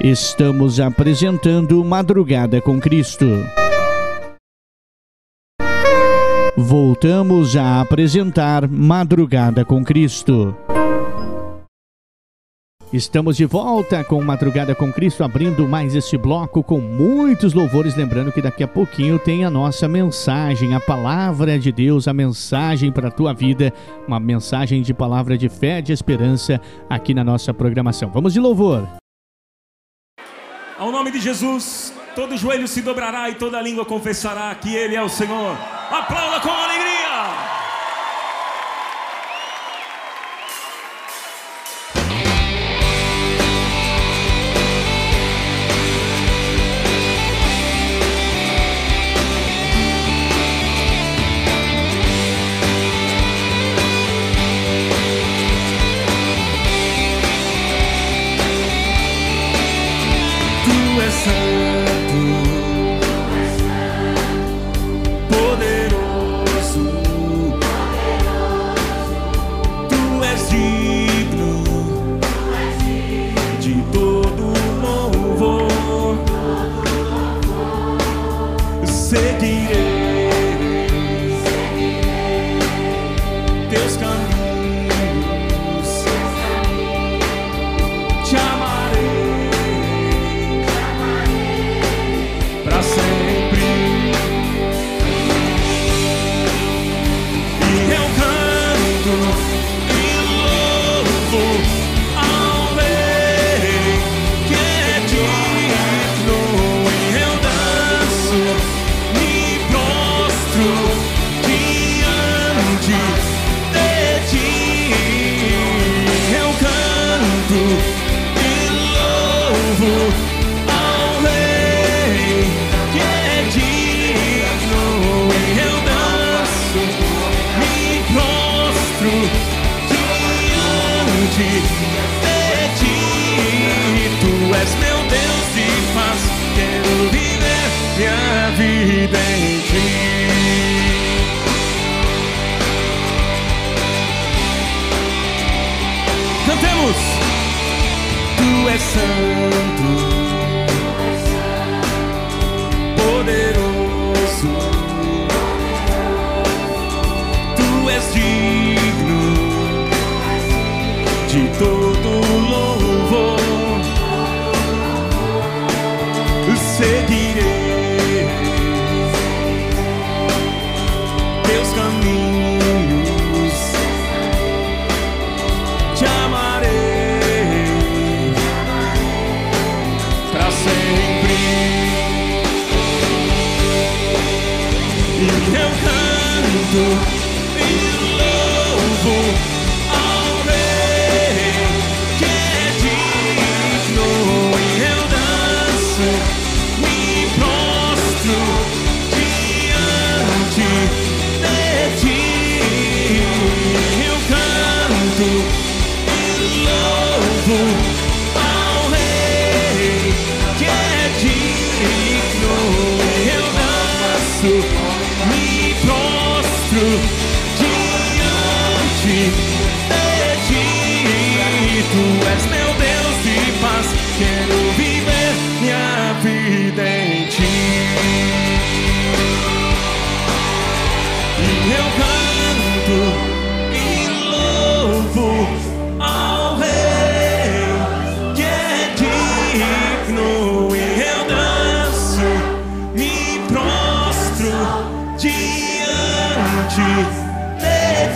Estamos 0.00 0.80
apresentando 0.80 1.82
Madrugada 1.84 2.60
com 2.60 2.80
Cristo. 2.80 3.26
Voltamos 6.56 7.56
a 7.56 7.80
apresentar 7.80 8.68
Madrugada 8.68 9.64
com 9.64 9.84
Cristo. 9.84 10.54
Estamos 12.94 13.36
de 13.36 13.44
volta 13.44 14.04
com 14.04 14.22
Madrugada 14.22 14.72
com 14.72 14.92
Cristo, 14.92 15.24
abrindo 15.24 15.66
mais 15.66 15.96
esse 15.96 16.16
bloco 16.16 16.62
com 16.62 16.78
muitos 16.78 17.52
louvores. 17.52 17.96
Lembrando 17.96 18.30
que 18.30 18.40
daqui 18.40 18.62
a 18.62 18.68
pouquinho 18.68 19.18
tem 19.18 19.44
a 19.44 19.50
nossa 19.50 19.88
mensagem, 19.88 20.76
a 20.76 20.80
palavra 20.80 21.58
de 21.58 21.72
Deus, 21.72 22.06
a 22.06 22.14
mensagem 22.14 22.92
para 22.92 23.08
a 23.08 23.10
tua 23.10 23.34
vida, 23.34 23.72
uma 24.06 24.20
mensagem 24.20 24.80
de 24.80 24.94
palavra 24.94 25.36
de 25.36 25.48
fé, 25.48 25.82
de 25.82 25.92
esperança 25.92 26.60
aqui 26.88 27.12
na 27.12 27.24
nossa 27.24 27.52
programação. 27.52 28.12
Vamos 28.14 28.32
de 28.32 28.38
louvor. 28.38 28.86
Ao 30.78 30.92
nome 30.92 31.10
de 31.10 31.20
Jesus, 31.20 31.92
todo 32.14 32.36
joelho 32.36 32.68
se 32.68 32.80
dobrará 32.80 33.28
e 33.28 33.34
toda 33.34 33.60
língua 33.60 33.84
confessará 33.84 34.54
que 34.54 34.72
Ele 34.72 34.94
é 34.94 35.02
o 35.02 35.08
Senhor. 35.08 35.58
Aplauda 35.90 36.38
com 36.38 36.48
alegria! 36.48 36.93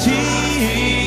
Jesus. 0.01 0.98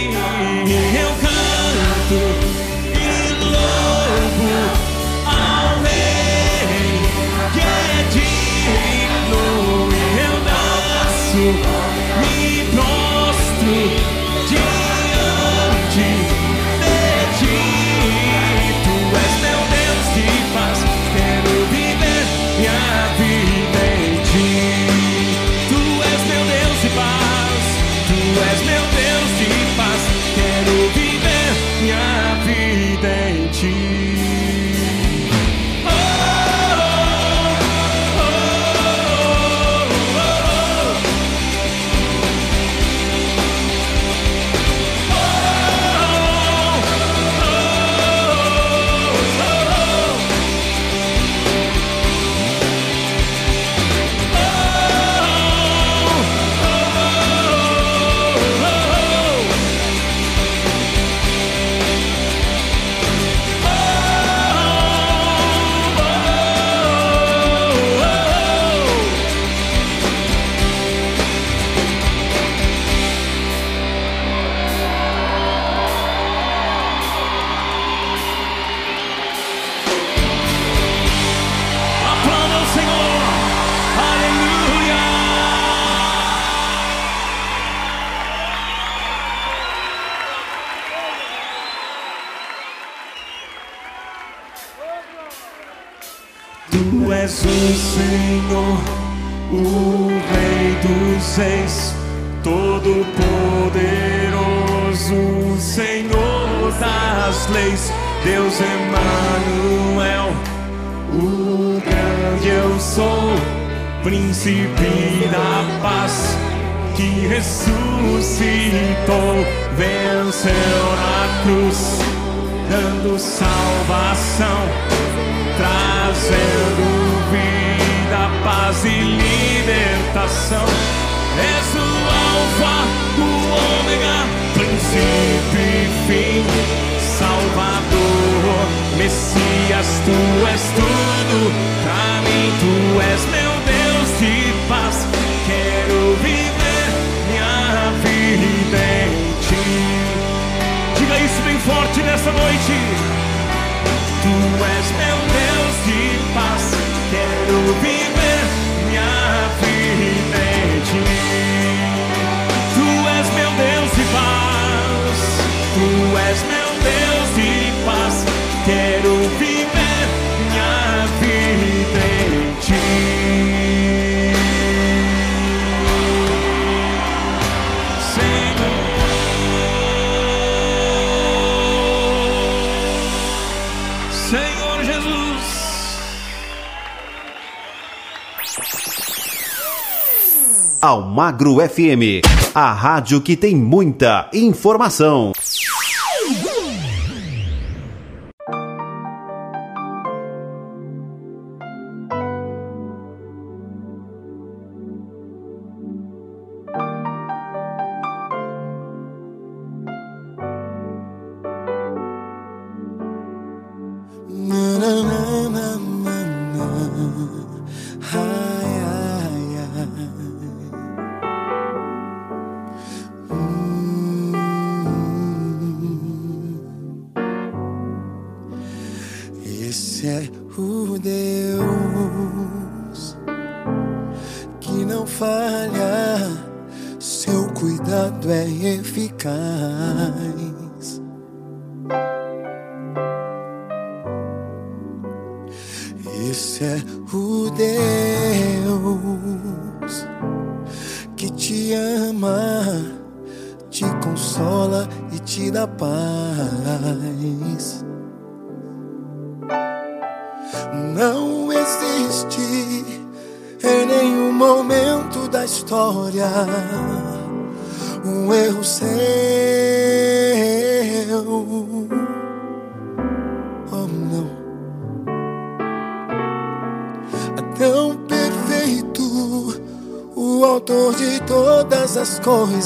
Almagro 191.32 191.66
FM, 191.66 192.20
a 192.54 192.74
rádio 192.74 193.22
que 193.22 193.38
tem 193.38 193.56
muita 193.56 194.28
informação. 194.34 195.32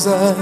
Coisas. 0.05 0.34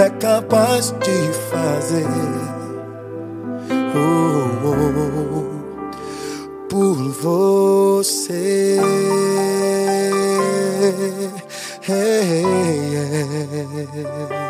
É 0.00 0.10
capaz 0.10 0.94
de 1.00 1.32
fazer. 1.50 2.06
Oh, 3.94 4.40
oh, 4.64 4.76
oh, 5.34 5.46
por 6.68 6.96
você. 7.20 8.78
Hey, 11.88 12.44
yeah. 12.92 14.48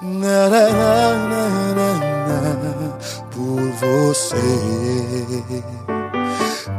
Na, 0.00 0.48
na, 0.48 0.64
na, 1.74 1.88
por 3.32 3.60
você, 3.80 4.36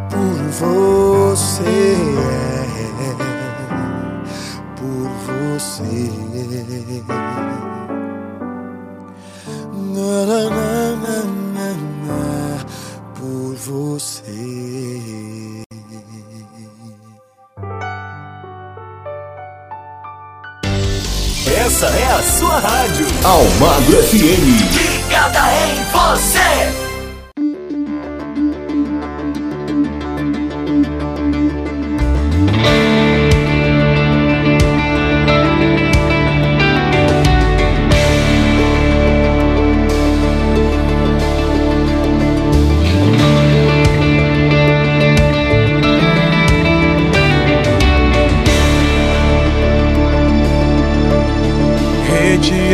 por 0.10 0.40
você, 0.52 1.98
você. 5.60 5.84
Na, 9.94 10.26
na, 10.26 10.42
na, 10.50 10.96
na, 10.96 11.18
na, 11.54 11.70
na, 12.06 12.66
por 13.14 13.56
você. 13.56 14.24
Essa 21.46 21.88
é 21.88 22.06
a 22.06 22.24
sua 22.24 22.60
rádio. 22.60 23.06
Almagro 23.24 24.04
FM. 24.04 24.18
Ligada 24.74 25.40
em 25.66 25.76
você. 25.92 26.49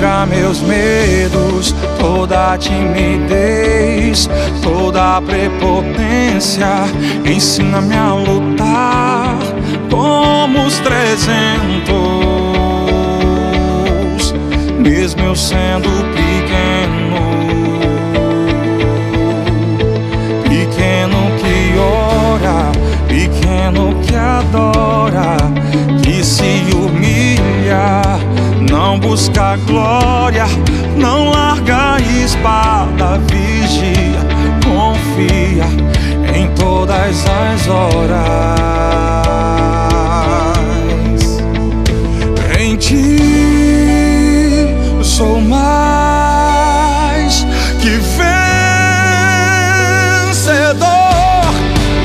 Retira 0.06 0.26
meus 0.27 0.61
medos, 0.61 1.73
toda 1.99 2.56
timidez, 2.60 4.30
toda 4.61 5.19
prepotência. 5.22 6.68
Ensina-me 7.26 7.95
a 7.95 8.14
lutar 8.14 9.40
como 9.90 10.68
os 10.68 10.77
trezentos, 10.77 11.26
mesmo 14.77 15.23
eu 15.23 15.36
sendo 15.36 15.90
pequeno. 16.14 17.26
Pequeno 20.44 21.18
que 21.40 21.80
ora, 21.80 22.72
pequeno 23.07 23.95
que 24.03 24.15
adora, 24.15 25.38
que 26.03 26.23
se 26.23 26.64
humilha, 26.76 28.05
não 28.70 29.00
busca 29.00 29.58
glória, 29.68 30.46
não 30.96 31.30
larga 31.30 31.96
a 31.96 32.00
espada, 32.00 33.20
vigia, 33.30 34.20
confia 34.64 35.66
em 36.36 36.48
todas 36.56 37.26
as 37.26 37.68
horas. 37.68 38.56
Em 42.60 42.76
ti 42.78 43.16
sou 45.04 45.40
mais 45.40 46.26
que 47.80 47.92
vencedor, 50.32 50.86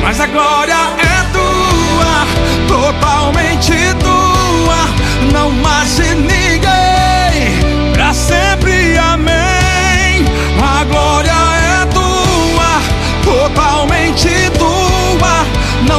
mas 0.03 0.21
a 0.21 0.27
glória 0.27 0.77
é 0.99 1.25
tua, 1.33 2.27
totalmente 2.69 3.73
tua, 4.01 4.87
não 5.33 5.51
mais 5.51 5.97
de 5.97 6.40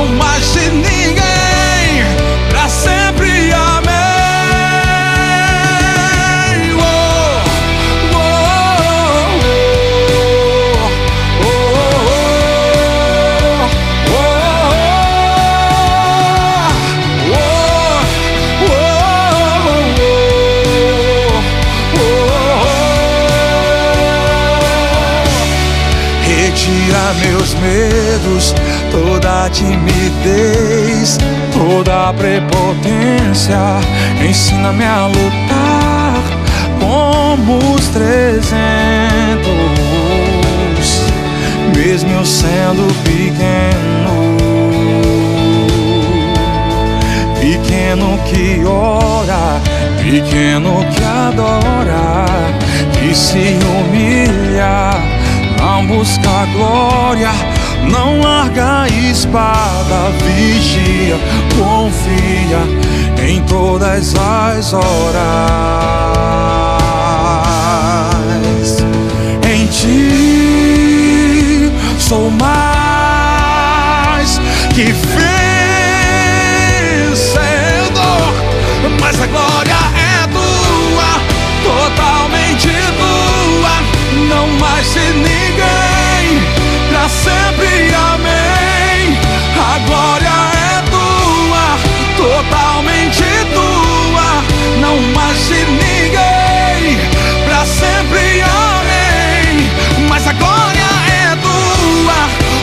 não 0.02 0.07
mais 0.15 0.53
de 0.53 0.69
ninguém, 0.72 2.03
pra 2.49 2.68
sempre, 2.68 3.52
amém. 3.53 3.91
Oh, 6.76 6.82
oh, 8.14 8.22
oh, 11.44 11.61
oh, 21.95 22.22
Retira 26.23 27.14
meus 27.23 27.53
medos, 27.56 28.56
toda 28.92 29.50
timidez, 29.50 31.18
toda 31.54 32.14
prepotência. 32.14 33.58
Ensina-me 34.28 34.86
a 34.86 35.08
lutar 35.08 36.22
como 36.80 37.58
os 37.76 37.88
trezentos, 37.88 38.52
mesmo 41.76 42.12
eu 42.12 42.26
sendo 42.26 42.88
pequeno. 43.04 43.82
Pequeno 47.40 48.20
que 48.26 48.64
ora, 48.66 49.60
pequeno 49.98 50.86
que 50.94 51.04
adora, 51.04 52.26
que 52.94 53.16
se 53.16 53.58
humilha, 53.66 54.92
não 55.60 55.86
busca 55.88 56.46
glória, 56.54 57.32
não 57.90 58.20
larga 58.22 58.82
a 58.84 58.88
espada, 58.88 60.12
vigia, 60.24 61.18
confia 61.58 62.60
em 63.28 63.41
todas 63.44 64.14
as 64.16 64.74
horas. 64.74 64.82
Em 69.49 69.66
ti 69.68 70.72
sou 71.99 72.30
mais 72.32 72.72
que 74.74 74.86
vencedor, 74.86 75.32
mas 78.99 79.22
a 79.22 79.28
glória 79.28 79.78
é 79.95 80.28
tua, 80.28 81.20
totalmente 81.64 82.70
tua, 82.98 83.76
não 84.30 84.48
mais 84.60 84.94
de 84.94 85.14
ninguém, 85.14 85.81
pra 87.02 87.10
sempre, 87.10 87.91
amém. 88.14 89.18
A 89.57 89.80
glória 89.88 90.30
é 90.30 90.82
tua, 90.91 91.65
totalmente 92.15 93.23
tua, 93.56 94.44
não 94.80 95.02
mais 95.15 95.48
de 95.48 95.65
ninguém, 95.65 96.99
pra 97.45 97.65
sempre, 97.65 98.41
amém. 98.41 99.72
Mas 100.10 100.28
a 100.28 100.34
glória 100.34 100.91
é 101.23 101.36
tua, 101.38 102.19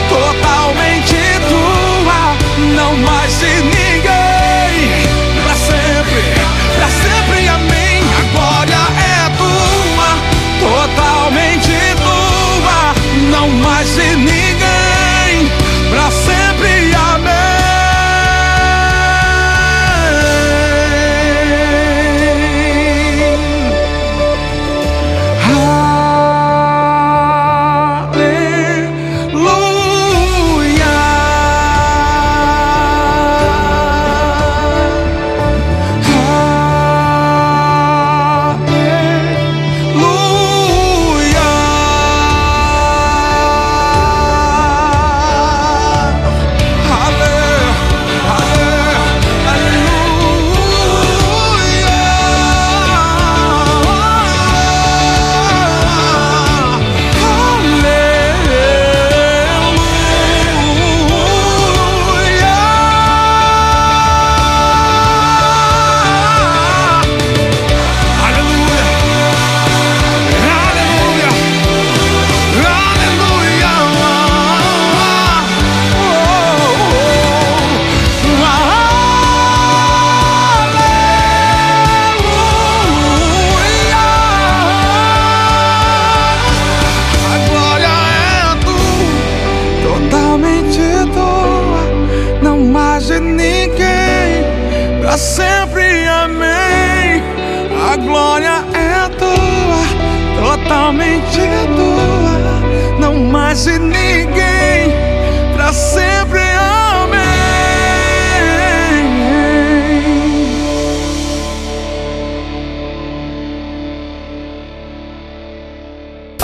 totalmente 0.08 1.16
tua, 1.48 2.36
não 2.76 2.96
mais 2.96 3.40
de 3.40 3.46
ninguém, 3.46 4.88
pra 5.42 5.54
sempre, 5.56 6.22
pra 6.76 6.88
sempre, 6.88 7.48
amém. 7.48 7.77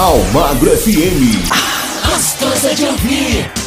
Almagro 0.04 0.70
FM. 0.70 1.48
Gostosa 2.04 2.74
de 2.74 2.84
ouvir. 2.88 3.63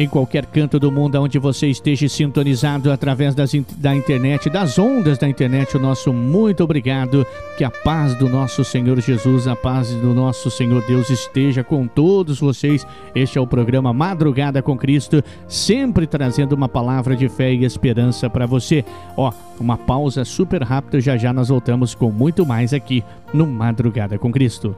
Em 0.00 0.08
qualquer 0.08 0.46
canto 0.46 0.78
do 0.78 0.90
mundo 0.90 1.20
onde 1.20 1.38
você 1.38 1.66
esteja 1.66 2.08
sintonizado 2.08 2.90
através 2.90 3.34
das 3.34 3.52
da 3.76 3.94
internet, 3.94 4.48
das 4.48 4.78
ondas 4.78 5.18
da 5.18 5.28
internet, 5.28 5.76
o 5.76 5.78
nosso 5.78 6.10
muito 6.10 6.64
obrigado. 6.64 7.26
Que 7.58 7.64
a 7.64 7.70
paz 7.70 8.14
do 8.14 8.26
nosso 8.26 8.64
Senhor 8.64 8.98
Jesus, 8.98 9.46
a 9.46 9.54
paz 9.54 9.90
do 9.90 10.14
nosso 10.14 10.50
Senhor 10.50 10.82
Deus 10.86 11.10
esteja 11.10 11.62
com 11.62 11.86
todos 11.86 12.40
vocês. 12.40 12.86
Este 13.14 13.36
é 13.36 13.40
o 13.42 13.46
programa 13.46 13.92
Madrugada 13.92 14.62
com 14.62 14.74
Cristo, 14.74 15.22
sempre 15.46 16.06
trazendo 16.06 16.54
uma 16.54 16.66
palavra 16.66 17.14
de 17.14 17.28
fé 17.28 17.52
e 17.52 17.66
esperança 17.66 18.30
para 18.30 18.46
você. 18.46 18.82
Ó, 19.18 19.30
uma 19.60 19.76
pausa 19.76 20.24
super 20.24 20.62
rápida, 20.62 20.98
já 20.98 21.18
já 21.18 21.30
nós 21.30 21.50
voltamos 21.50 21.94
com 21.94 22.10
muito 22.10 22.46
mais 22.46 22.72
aqui 22.72 23.04
no 23.34 23.46
Madrugada 23.46 24.18
com 24.18 24.32
Cristo. 24.32 24.74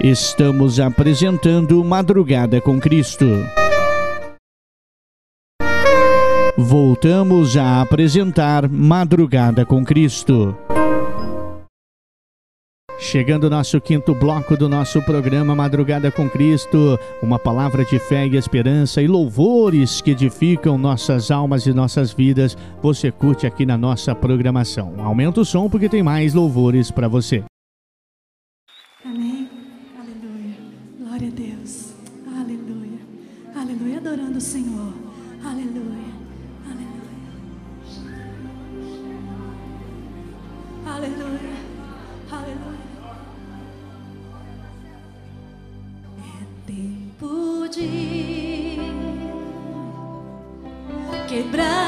Estamos 0.00 0.78
apresentando 0.78 1.82
Madrugada 1.82 2.60
com 2.60 2.78
Cristo. 2.78 3.26
Voltamos 6.56 7.56
a 7.56 7.80
apresentar 7.80 8.68
Madrugada 8.68 9.66
com 9.66 9.84
Cristo. 9.84 10.56
Chegando 12.96 13.48
o 13.48 13.50
nosso 13.50 13.80
quinto 13.80 14.14
bloco 14.14 14.56
do 14.56 14.68
nosso 14.68 15.02
programa 15.02 15.56
Madrugada 15.56 16.12
com 16.12 16.30
Cristo, 16.30 16.96
uma 17.20 17.38
palavra 17.38 17.84
de 17.84 17.98
fé 17.98 18.24
e 18.24 18.36
esperança 18.36 19.02
e 19.02 19.08
louvores 19.08 20.00
que 20.00 20.12
edificam 20.12 20.78
nossas 20.78 21.28
almas 21.32 21.66
e 21.66 21.72
nossas 21.72 22.12
vidas. 22.12 22.56
Você 22.80 23.10
curte 23.10 23.48
aqui 23.48 23.66
na 23.66 23.76
nossa 23.76 24.14
programação. 24.14 24.94
Aumenta 24.98 25.40
o 25.40 25.44
som 25.44 25.68
porque 25.68 25.88
tem 25.88 26.04
mais 26.04 26.34
louvores 26.34 26.88
para 26.88 27.08
você. 27.08 27.42
Aleluia. 34.38 34.38
Adorando 34.38 34.38
o 34.38 34.40
Senhor. 34.40 34.92
Aleluia. 35.44 36.14
Aleluia. 36.70 37.32
Aleluia. 40.86 41.56
Aleluia. 42.30 42.86
É 46.20 46.46
tempo 46.66 47.68
de 47.68 48.78
quebrar 51.28 51.87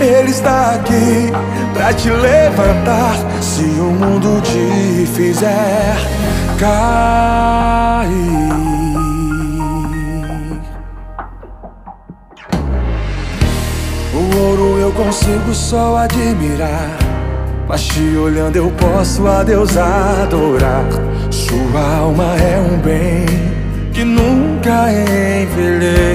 Ele 0.00 0.30
está 0.30 0.72
aqui 0.72 1.30
pra 1.72 1.92
te 1.92 2.10
levantar. 2.10 3.16
Se 3.40 3.62
o 3.62 3.90
mundo 3.92 4.40
te 4.42 5.06
fizer 5.06 5.96
cair. 6.58 8.14
O 14.12 14.36
ouro 14.38 14.78
eu 14.78 14.92
consigo 14.92 15.54
só 15.54 15.96
admirar. 15.98 16.96
Mas 17.66 17.86
te 17.86 18.16
olhando 18.16 18.56
eu 18.56 18.70
posso 18.72 19.26
a 19.26 19.42
Deus 19.42 19.76
adorar. 19.76 20.84
Sua 21.30 21.96
alma 21.98 22.36
é 22.36 22.58
um 22.60 22.78
bem 22.78 23.24
que 23.92 24.04
nunca 24.04 24.90
envelhecerá. 24.90 26.14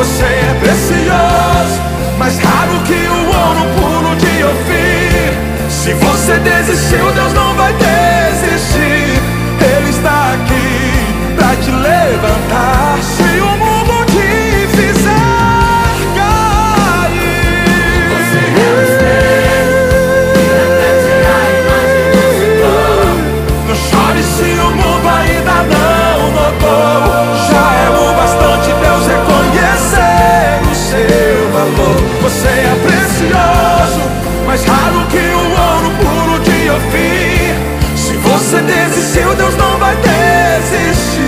Você 0.00 0.24
é 0.24 0.56
precioso, 0.60 1.78
mais 2.16 2.38
raro 2.38 2.80
que 2.86 2.94
o 2.94 3.26
ouro 3.26 3.66
puro 3.76 4.16
de 4.16 4.44
Ofir. 4.44 5.34
Se 5.68 5.92
você 5.92 6.38
desistiu, 6.38 7.12
Deus 7.12 7.29
Você 32.22 32.48
é 32.48 32.76
precioso, 32.82 34.02
mais 34.46 34.64
raro 34.64 35.06
que 35.08 35.16
o 35.16 35.44
ouro 35.50 35.90
puro 36.00 36.38
de 36.40 36.70
Ofir. 36.70 37.54
Se 37.96 38.12
você 38.14 38.60
desistiu, 38.62 39.34
Deus 39.34 39.56
não 39.56 39.78
vai 39.78 39.96
desistir. 39.96 41.20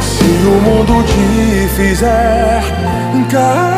Se 0.00 0.46
o 0.46 0.60
mundo 0.60 1.04
te 1.04 1.68
fizer 1.76 2.62
cair. 3.30 3.77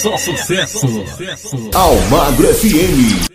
Sucesso. 0.00 0.86
Almagro 1.74 2.46
FM. 2.54 3.28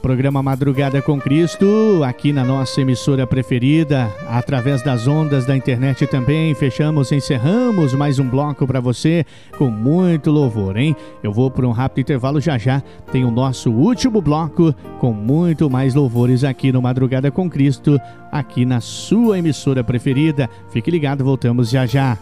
Programa 0.00 0.42
Madrugada 0.42 1.02
com 1.02 1.20
Cristo, 1.20 2.02
aqui 2.02 2.32
na 2.32 2.42
nossa 2.42 2.80
emissora 2.80 3.26
preferida, 3.26 4.10
através 4.26 4.82
das 4.82 5.06
ondas 5.06 5.44
da 5.44 5.54
internet 5.54 6.06
também. 6.06 6.54
Fechamos, 6.54 7.12
encerramos 7.12 7.92
mais 7.92 8.18
um 8.18 8.26
bloco 8.26 8.66
para 8.66 8.80
você 8.80 9.26
com 9.58 9.68
muito 9.68 10.30
louvor, 10.30 10.78
hein? 10.78 10.96
Eu 11.22 11.30
vou 11.30 11.50
para 11.50 11.68
um 11.68 11.72
rápido 11.72 12.04
intervalo 12.06 12.40
já 12.40 12.56
já. 12.56 12.80
Tem 13.12 13.22
o 13.22 13.30
nosso 13.30 13.70
último 13.70 14.22
bloco 14.22 14.74
com 14.98 15.12
muito 15.12 15.68
mais 15.68 15.94
louvores 15.94 16.42
aqui 16.42 16.72
no 16.72 16.80
Madrugada 16.80 17.30
com 17.30 17.50
Cristo, 17.50 18.00
aqui 18.32 18.64
na 18.64 18.80
sua 18.80 19.38
emissora 19.38 19.84
preferida. 19.84 20.48
Fique 20.70 20.90
ligado, 20.90 21.22
voltamos 21.22 21.68
já 21.68 21.84
já. 21.84 22.18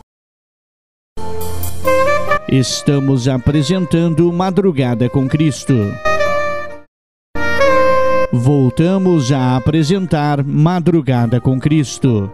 Estamos 2.52 3.28
apresentando 3.28 4.32
Madrugada 4.32 5.08
com 5.08 5.28
Cristo. 5.28 5.72
Voltamos 8.32 9.30
a 9.30 9.56
apresentar 9.56 10.42
Madrugada 10.42 11.40
com 11.40 11.60
Cristo. 11.60 12.28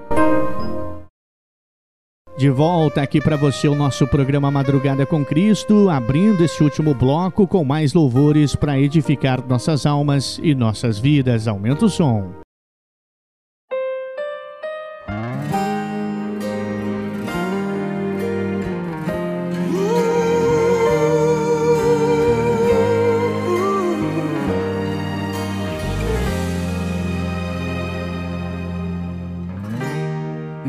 De 2.39 2.49
volta 2.49 3.03
aqui 3.03 3.21
para 3.21 3.37
você 3.37 3.69
o 3.69 3.75
nosso 3.75 4.07
programa 4.07 4.51
Madrugada 4.51 5.05
com 5.05 5.23
Cristo, 5.23 5.91
abrindo 5.91 6.43
esse 6.43 6.65
último 6.65 6.95
bloco 6.95 7.47
com 7.47 7.63
mais 7.63 7.93
louvores 7.93 8.57
para 8.57 8.81
edificar 8.81 9.47
nossas 9.47 9.85
almas 9.85 10.41
e 10.43 10.55
nossas 10.55 10.99
vidas. 10.99 11.47
Aumenta 11.47 11.85
o 11.85 11.91
som. 11.91 12.46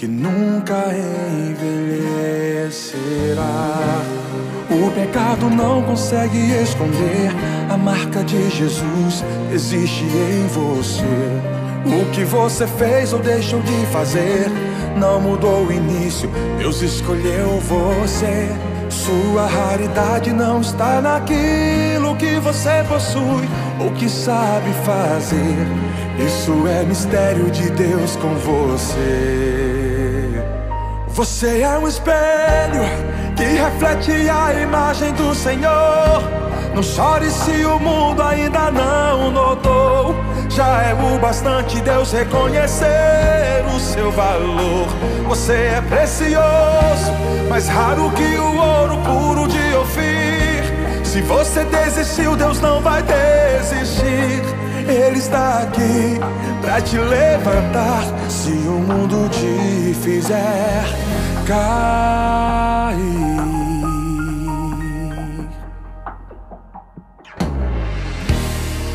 que 0.00 0.08
nunca 0.08 0.82
envelhecerá. 1.50 2.72
O 4.70 4.90
pecado 4.92 5.50
não 5.50 5.82
consegue 5.82 6.38
esconder 6.54 7.30
a 7.68 7.76
marca 7.76 8.24
de 8.24 8.48
Jesus 8.48 9.22
existe 9.52 10.04
em 10.04 10.46
você. 10.46 11.04
O 11.84 12.10
que 12.12 12.24
você 12.24 12.66
fez 12.66 13.12
ou 13.12 13.18
deixou 13.18 13.60
de 13.60 13.86
fazer 13.92 14.50
não 14.96 15.20
mudou 15.20 15.66
o 15.66 15.72
início. 15.72 16.30
Deus 16.56 16.80
escolheu 16.80 17.60
você. 17.60 18.48
Sua 18.88 19.46
raridade 19.46 20.32
não 20.32 20.62
está 20.62 21.02
naquilo 21.02 22.16
que 22.16 22.40
você 22.40 22.82
possui 22.88 23.46
ou 23.78 23.90
que 23.90 24.08
sabe 24.08 24.72
fazer. 24.82 25.66
Isso 26.26 26.66
é 26.66 26.84
mistério 26.84 27.50
de 27.50 27.68
Deus 27.68 28.16
com 28.16 28.34
você. 28.36 29.79
Você 31.12 31.60
é 31.62 31.78
um 31.78 31.88
espelho 31.88 32.82
que 33.36 33.44
reflete 33.44 34.30
a 34.30 34.52
imagem 34.52 35.12
do 35.12 35.34
Senhor. 35.34 36.22
Não 36.74 36.82
chore 36.82 37.28
se 37.30 37.64
o 37.64 37.78
mundo 37.78 38.22
ainda 38.22 38.70
não 38.70 39.30
notou. 39.30 40.14
Já 40.48 40.82
é 40.82 40.94
o 40.94 41.18
bastante 41.18 41.80
Deus 41.80 42.12
reconhecer 42.12 43.64
o 43.74 43.80
seu 43.80 44.10
valor. 44.12 44.86
Você 45.28 45.52
é 45.52 45.82
precioso, 45.88 47.12
mais 47.48 47.68
raro 47.68 48.10
que 48.12 48.36
o 48.38 48.56
ouro 48.56 48.96
puro 48.98 49.48
de 49.48 49.74
Ofir. 49.76 51.04
Se 51.04 51.20
você 51.22 51.64
desistiu, 51.64 52.36
Deus 52.36 52.60
não 52.60 52.80
vai 52.80 53.02
desistir. 53.02 54.59
Ele 54.88 55.18
está 55.18 55.62
aqui 55.62 56.18
pra 56.60 56.80
te 56.80 56.96
levantar. 56.96 58.04
Se 58.28 58.50
o 58.50 58.78
mundo 58.80 59.28
te 59.30 59.94
fizer 59.94 60.84
cair. 61.46 63.00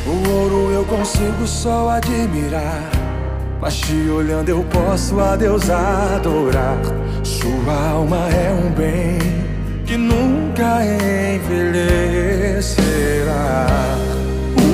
O 0.07 0.29
ouro 0.29 0.71
eu 0.71 0.85
consigo 0.85 1.45
só 1.45 1.89
admirar. 1.89 2.89
Mas 3.61 3.77
te 3.77 4.09
olhando 4.09 4.49
eu 4.49 4.63
posso 4.65 5.19
a 5.19 5.35
Deus 5.35 5.69
adorar. 5.69 6.77
Sua 7.23 7.89
alma 7.91 8.29
é 8.29 8.51
um 8.51 8.69
bem 8.71 9.17
que 9.85 9.97
nunca 9.97 10.81
envelhecerá. 10.83 12.05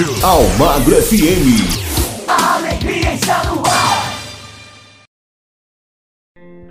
rádio. 0.00 0.24
Almagro 0.24 0.96
FM. 0.96 2.28
Alegria 2.28 3.14
está 3.14 3.44
no 3.44 3.62
ar. 3.66 4.10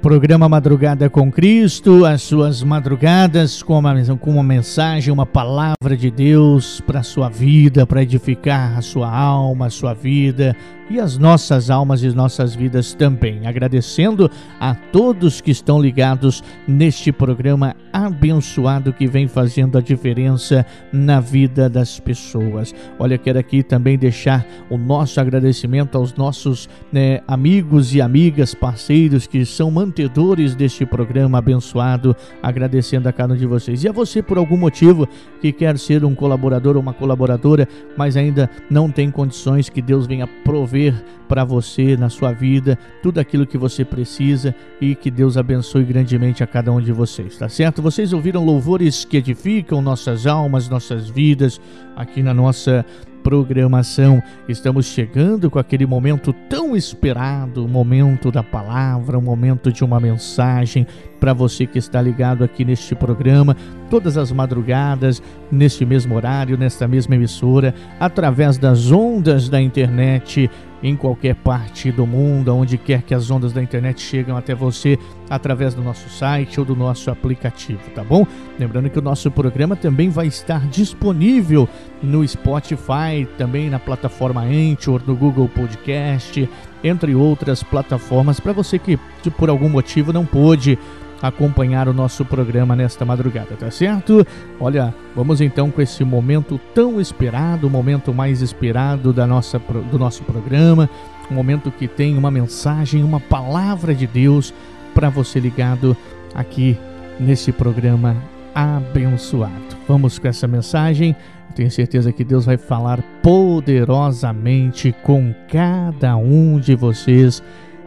Programa 0.01 0.47
Madrugada 0.47 1.09
com 1.09 1.29
Cristo, 1.29 2.05
as 2.05 2.21
suas 2.21 2.63
madrugadas 2.63 3.61
com 3.61 3.77
uma, 3.77 3.93
com 4.17 4.31
uma 4.31 4.43
mensagem, 4.43 5.13
uma 5.13 5.25
palavra 5.25 5.97
de 5.97 6.09
Deus 6.09 6.81
para 6.81 7.01
a 7.01 7.03
sua 7.03 7.27
vida, 7.27 7.85
para 7.85 8.01
edificar 8.01 8.77
a 8.77 8.81
sua 8.81 9.13
alma, 9.13 9.65
a 9.65 9.69
sua 9.69 9.93
vida 9.93 10.55
e 10.89 10.99
as 10.99 11.17
nossas 11.17 11.69
almas 11.69 12.01
e 12.01 12.09
nossas 12.09 12.55
vidas 12.55 12.93
também. 12.93 13.45
Agradecendo 13.45 14.29
a 14.59 14.73
todos 14.73 15.39
que 15.39 15.51
estão 15.51 15.79
ligados 15.79 16.43
neste 16.67 17.11
programa 17.11 17.75
abençoado 17.93 18.91
que 18.91 19.07
vem 19.07 19.27
fazendo 19.27 19.77
a 19.77 19.81
diferença 19.81 20.65
na 20.91 21.19
vida 21.19 21.69
das 21.69 21.99
pessoas. 21.99 22.73
Olha, 22.97 23.17
quero 23.17 23.37
aqui 23.37 23.61
também 23.61 23.97
deixar 23.97 24.45
o 24.69 24.77
nosso 24.77 25.19
agradecimento 25.19 25.95
aos 25.97 26.15
nossos 26.15 26.67
né, 26.91 27.21
amigos 27.27 27.93
e 27.93 28.01
amigas, 28.01 28.55
parceiros 28.55 29.27
que 29.27 29.45
são 29.45 29.69
mantedores 29.69 30.55
deste 30.55 30.85
programa 30.85 31.37
abençoado, 31.37 32.15
agradecendo 32.41 33.07
a 33.07 33.13
cada 33.13 33.33
um 33.33 33.37
de 33.37 33.45
vocês. 33.45 33.83
E 33.83 33.87
a 33.87 33.91
você, 33.91 34.21
por 34.21 34.37
algum 34.37 34.57
motivo, 34.57 35.07
que 35.41 35.51
quer 35.51 35.77
ser 35.77 36.03
um 36.03 36.15
colaborador 36.15 36.75
ou 36.75 36.81
uma 36.81 36.93
colaboradora, 36.93 37.67
mas 37.95 38.17
ainda 38.17 38.49
não 38.69 38.89
tem 38.89 39.11
condições, 39.11 39.69
que 39.69 39.81
Deus 39.81 40.07
venha 40.07 40.27
prover 40.27 40.78
para 41.27 41.43
você 41.43 41.95
na 41.95 42.09
sua 42.09 42.31
vida 42.31 42.77
tudo 43.03 43.19
aquilo 43.19 43.45
que 43.45 43.57
você 43.57 43.85
precisa 43.85 44.55
e 44.81 44.95
que 44.95 45.11
Deus 45.11 45.37
abençoe 45.37 45.83
grandemente 45.83 46.43
a 46.43 46.47
cada 46.47 46.71
um 46.71 46.81
de 46.81 46.91
vocês, 46.91 47.37
tá 47.37 47.47
certo? 47.47 47.81
Vocês 47.81 48.13
ouviram 48.13 48.43
louvores 48.43 49.05
que 49.05 49.17
edificam 49.17 49.81
nossas 49.81 50.25
almas, 50.25 50.67
nossas 50.67 51.09
vidas 51.09 51.61
aqui 51.95 52.23
na 52.23 52.33
nossa 52.33 52.85
programação. 53.23 54.21
Estamos 54.47 54.85
chegando 54.87 55.49
com 55.49 55.59
aquele 55.59 55.85
momento 55.85 56.33
tão 56.49 56.75
esperado, 56.75 57.65
o 57.65 57.67
momento 57.67 58.31
da 58.31 58.41
palavra, 58.41 59.17
o 59.17 59.21
momento 59.21 59.71
de 59.71 59.83
uma 59.83 59.99
mensagem 59.99 60.87
para 61.19 61.33
você 61.33 61.65
que 61.65 61.77
está 61.77 62.01
ligado 62.01 62.43
aqui 62.43 62.63
neste 62.63 62.95
programa, 62.95 63.55
todas 63.89 64.17
as 64.17 64.31
madrugadas, 64.31 65.21
neste 65.51 65.85
mesmo 65.85 66.15
horário, 66.15 66.57
nesta 66.57 66.87
mesma 66.87 67.15
emissora, 67.15 67.73
através 67.99 68.57
das 68.57 68.91
ondas 68.91 69.49
da 69.49 69.61
internet 69.61 70.49
em 70.81 70.95
qualquer 70.95 71.35
parte 71.35 71.91
do 71.91 72.07
mundo, 72.07 72.55
onde 72.55 72.77
quer 72.77 73.01
que 73.01 73.13
as 73.13 73.29
ondas 73.29 73.51
da 73.51 73.61
internet 73.61 74.01
chegam 74.01 74.37
até 74.37 74.55
você 74.55 74.97
através 75.29 75.73
do 75.73 75.81
nosso 75.81 76.09
site 76.09 76.59
ou 76.59 76.65
do 76.65 76.75
nosso 76.75 77.11
aplicativo, 77.11 77.81
tá 77.93 78.03
bom? 78.03 78.25
Lembrando 78.57 78.89
que 78.89 78.97
o 78.97 79.01
nosso 79.01 79.29
programa 79.29 79.75
também 79.75 80.09
vai 80.09 80.27
estar 80.27 80.65
disponível 80.67 81.67
no 82.01 82.25
Spotify, 82.27 83.27
também 83.37 83.69
na 83.69 83.79
plataforma 83.79 84.41
Anchor, 84.41 85.01
no 85.05 85.15
Google 85.15 85.49
Podcast, 85.49 86.49
entre 86.83 87.13
outras 87.13 87.61
plataformas 87.61 88.39
para 88.39 88.53
você 88.53 88.79
que 88.79 88.97
por 89.37 89.49
algum 89.49 89.67
motivo 89.67 90.13
não 90.13 90.25
pôde 90.25 90.79
acompanhar 91.21 91.87
o 91.87 91.93
nosso 91.93 92.23
programa 92.23 92.75
nesta 92.75 93.05
madrugada, 93.05 93.55
tá 93.57 93.69
certo? 93.69 94.25
Olha, 94.59 94.93
vamos 95.15 95.41
então 95.41 95.69
com 95.69 95.81
esse 95.81 96.03
momento 96.03 96.59
tão 96.73 96.99
esperado, 96.99 97.67
o 97.67 97.69
momento 97.69 98.13
mais 98.13 98.41
esperado 98.41 99.11
da 99.11 99.27
nossa, 99.27 99.59
do 99.91 99.99
nosso 99.99 100.23
programa, 100.23 100.89
um 101.29 101.33
momento 101.35 101.71
que 101.71 101.87
tem 101.87 102.17
uma 102.17 102.31
mensagem, 102.31 103.03
uma 103.03 103.19
palavra 103.19 103.93
de 103.93 104.07
Deus 104.07 104.53
para 104.93 105.09
você 105.09 105.39
ligado 105.39 105.95
aqui 106.33 106.77
nesse 107.19 107.51
programa 107.51 108.15
abençoado. 108.53 109.77
Vamos 109.87 110.17
com 110.17 110.27
essa 110.27 110.47
mensagem. 110.47 111.15
Tenho 111.55 111.69
certeza 111.69 112.11
que 112.11 112.23
Deus 112.23 112.45
vai 112.45 112.57
falar 112.57 113.01
poderosamente 113.21 114.95
com 115.03 115.33
cada 115.51 116.15
um 116.15 116.59
de 116.59 116.75
vocês 116.75 117.43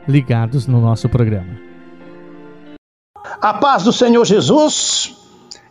ligados 0.06 0.66
no 0.66 0.80
nosso 0.80 1.08
programa. 1.08 1.71
A 3.40 3.54
paz 3.54 3.84
do 3.84 3.92
Senhor 3.92 4.24
Jesus, 4.24 5.14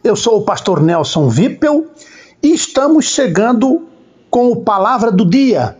eu 0.04 0.16
sou 0.16 0.40
o 0.40 0.42
pastor 0.42 0.82
Nelson 0.82 1.30
Vippel 1.30 1.86
e 2.42 2.54
estamos 2.54 3.06
chegando 3.06 3.88
com 4.30 4.52
o 4.52 4.58
Palavra 4.58 5.12
do 5.12 5.26
Dia. 5.26 5.78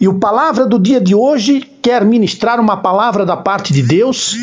E 0.00 0.08
o 0.08 0.18
Palavra 0.18 0.66
do 0.66 0.78
Dia 0.78 1.00
de 1.00 1.14
hoje 1.14 1.60
quer 1.80 2.04
ministrar 2.04 2.58
uma 2.58 2.78
palavra 2.78 3.24
da 3.24 3.36
parte 3.36 3.72
de 3.72 3.82
Deus 3.82 4.34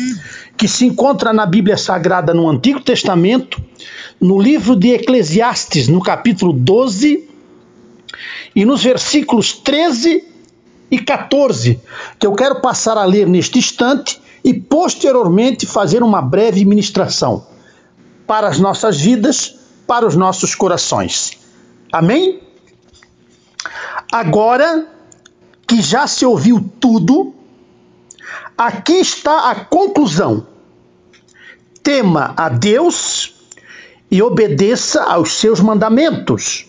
que 0.56 0.66
se 0.66 0.86
encontra 0.86 1.32
na 1.32 1.44
Bíblia 1.44 1.76
Sagrada 1.76 2.32
no 2.32 2.48
Antigo 2.48 2.80
Testamento, 2.80 3.62
no 4.20 4.40
livro 4.40 4.74
de 4.74 4.92
Eclesiastes, 4.92 5.88
no 5.88 6.00
capítulo 6.00 6.52
12, 6.52 7.28
e 8.54 8.64
nos 8.64 8.82
versículos 8.82 9.52
13 9.52 10.24
e 10.90 10.98
14, 10.98 11.80
que 12.18 12.26
eu 12.26 12.32
quero 12.32 12.60
passar 12.60 12.96
a 12.96 13.04
ler 13.04 13.26
neste 13.26 13.58
instante 13.58 14.21
e 14.44 14.52
posteriormente 14.54 15.66
fazer 15.66 16.02
uma 16.02 16.20
breve 16.20 16.64
ministração 16.64 17.46
para 18.26 18.48
as 18.48 18.58
nossas 18.58 19.00
vidas, 19.00 19.56
para 19.86 20.06
os 20.06 20.16
nossos 20.16 20.54
corações. 20.54 21.38
Amém? 21.92 22.40
Agora 24.10 24.86
que 25.66 25.80
já 25.80 26.06
se 26.06 26.24
ouviu 26.24 26.64
tudo, 26.80 27.34
aqui 28.56 28.94
está 28.94 29.50
a 29.50 29.54
conclusão. 29.54 30.46
Tema 31.82 32.34
a 32.36 32.48
Deus 32.48 33.34
e 34.10 34.22
obedeça 34.22 35.02
aos 35.02 35.32
seus 35.32 35.60
mandamentos, 35.60 36.66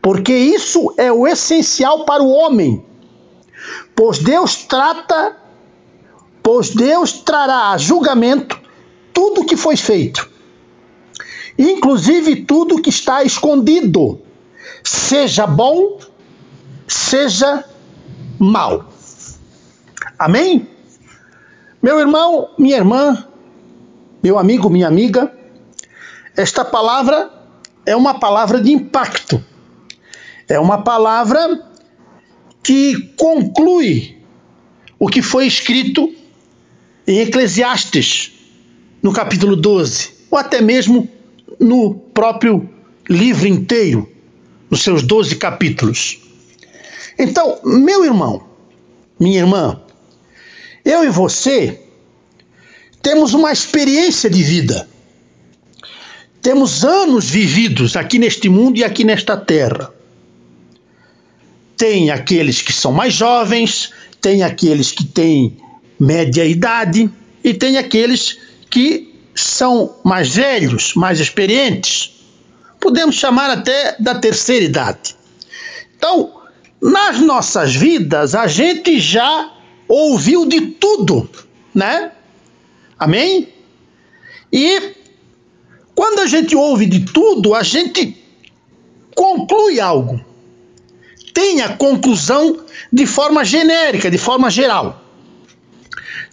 porque 0.00 0.32
isso 0.32 0.92
é 0.96 1.10
o 1.10 1.26
essencial 1.26 2.04
para 2.04 2.22
o 2.22 2.30
homem. 2.30 2.84
Pois 3.96 4.18
Deus 4.18 4.56
trata 4.64 5.36
pois 6.42 6.70
Deus 6.70 7.12
trará 7.12 7.70
a 7.70 7.78
julgamento 7.78 8.60
tudo 9.12 9.44
que 9.44 9.56
foi 9.56 9.76
feito, 9.76 10.28
inclusive 11.58 12.44
tudo 12.44 12.80
que 12.80 12.90
está 12.90 13.22
escondido, 13.22 14.20
seja 14.82 15.46
bom, 15.46 15.98
seja 16.88 17.64
mal. 18.38 18.88
Amém? 20.18 20.68
Meu 21.82 21.98
irmão, 22.00 22.50
minha 22.58 22.76
irmã, 22.76 23.26
meu 24.22 24.38
amigo, 24.38 24.70
minha 24.70 24.86
amiga, 24.86 25.32
esta 26.36 26.64
palavra 26.64 27.30
é 27.84 27.94
uma 27.94 28.18
palavra 28.18 28.60
de 28.60 28.72
impacto. 28.72 29.44
É 30.48 30.58
uma 30.58 30.82
palavra 30.82 31.66
que 32.62 33.14
conclui 33.16 34.22
o 34.98 35.08
que 35.08 35.20
foi 35.20 35.46
escrito 35.46 36.14
em 37.06 37.20
Eclesiastes, 37.20 38.32
no 39.02 39.12
capítulo 39.12 39.56
12, 39.56 40.10
ou 40.30 40.38
até 40.38 40.60
mesmo 40.60 41.08
no 41.58 41.94
próprio 41.94 42.68
livro 43.08 43.46
inteiro, 43.46 44.08
nos 44.70 44.82
seus 44.82 45.02
12 45.02 45.36
capítulos. 45.36 46.20
Então, 47.18 47.58
meu 47.64 48.04
irmão, 48.04 48.42
minha 49.18 49.40
irmã, 49.40 49.80
eu 50.84 51.04
e 51.04 51.08
você 51.08 51.80
temos 53.02 53.34
uma 53.34 53.52
experiência 53.52 54.30
de 54.30 54.42
vida. 54.42 54.88
Temos 56.40 56.84
anos 56.84 57.28
vividos 57.28 57.96
aqui 57.96 58.18
neste 58.18 58.48
mundo 58.48 58.78
e 58.78 58.84
aqui 58.84 59.04
nesta 59.04 59.36
terra. 59.36 59.92
Tem 61.76 62.10
aqueles 62.10 62.62
que 62.62 62.72
são 62.72 62.92
mais 62.92 63.12
jovens, 63.14 63.92
tem 64.20 64.42
aqueles 64.42 64.92
que 64.92 65.04
têm 65.04 65.56
média 66.02 66.44
idade 66.44 67.08
e 67.44 67.54
tem 67.54 67.78
aqueles 67.78 68.36
que 68.68 69.14
são 69.36 69.94
mais 70.04 70.34
velhos, 70.34 70.94
mais 70.94 71.20
experientes. 71.20 72.10
Podemos 72.80 73.14
chamar 73.14 73.50
até 73.50 73.94
da 74.00 74.16
terceira 74.16 74.64
idade. 74.64 75.14
Então, 75.96 76.42
nas 76.80 77.20
nossas 77.20 77.76
vidas, 77.76 78.34
a 78.34 78.48
gente 78.48 78.98
já 78.98 79.52
ouviu 79.86 80.44
de 80.44 80.60
tudo, 80.72 81.30
né? 81.72 82.10
Amém? 82.98 83.48
E 84.52 84.94
quando 85.94 86.18
a 86.18 86.26
gente 86.26 86.56
ouve 86.56 86.86
de 86.86 87.00
tudo, 87.12 87.54
a 87.54 87.62
gente 87.62 88.16
conclui 89.14 89.78
algo. 89.78 90.20
Tem 91.32 91.62
a 91.62 91.76
conclusão 91.76 92.58
de 92.92 93.06
forma 93.06 93.44
genérica, 93.44 94.10
de 94.10 94.18
forma 94.18 94.50
geral. 94.50 95.01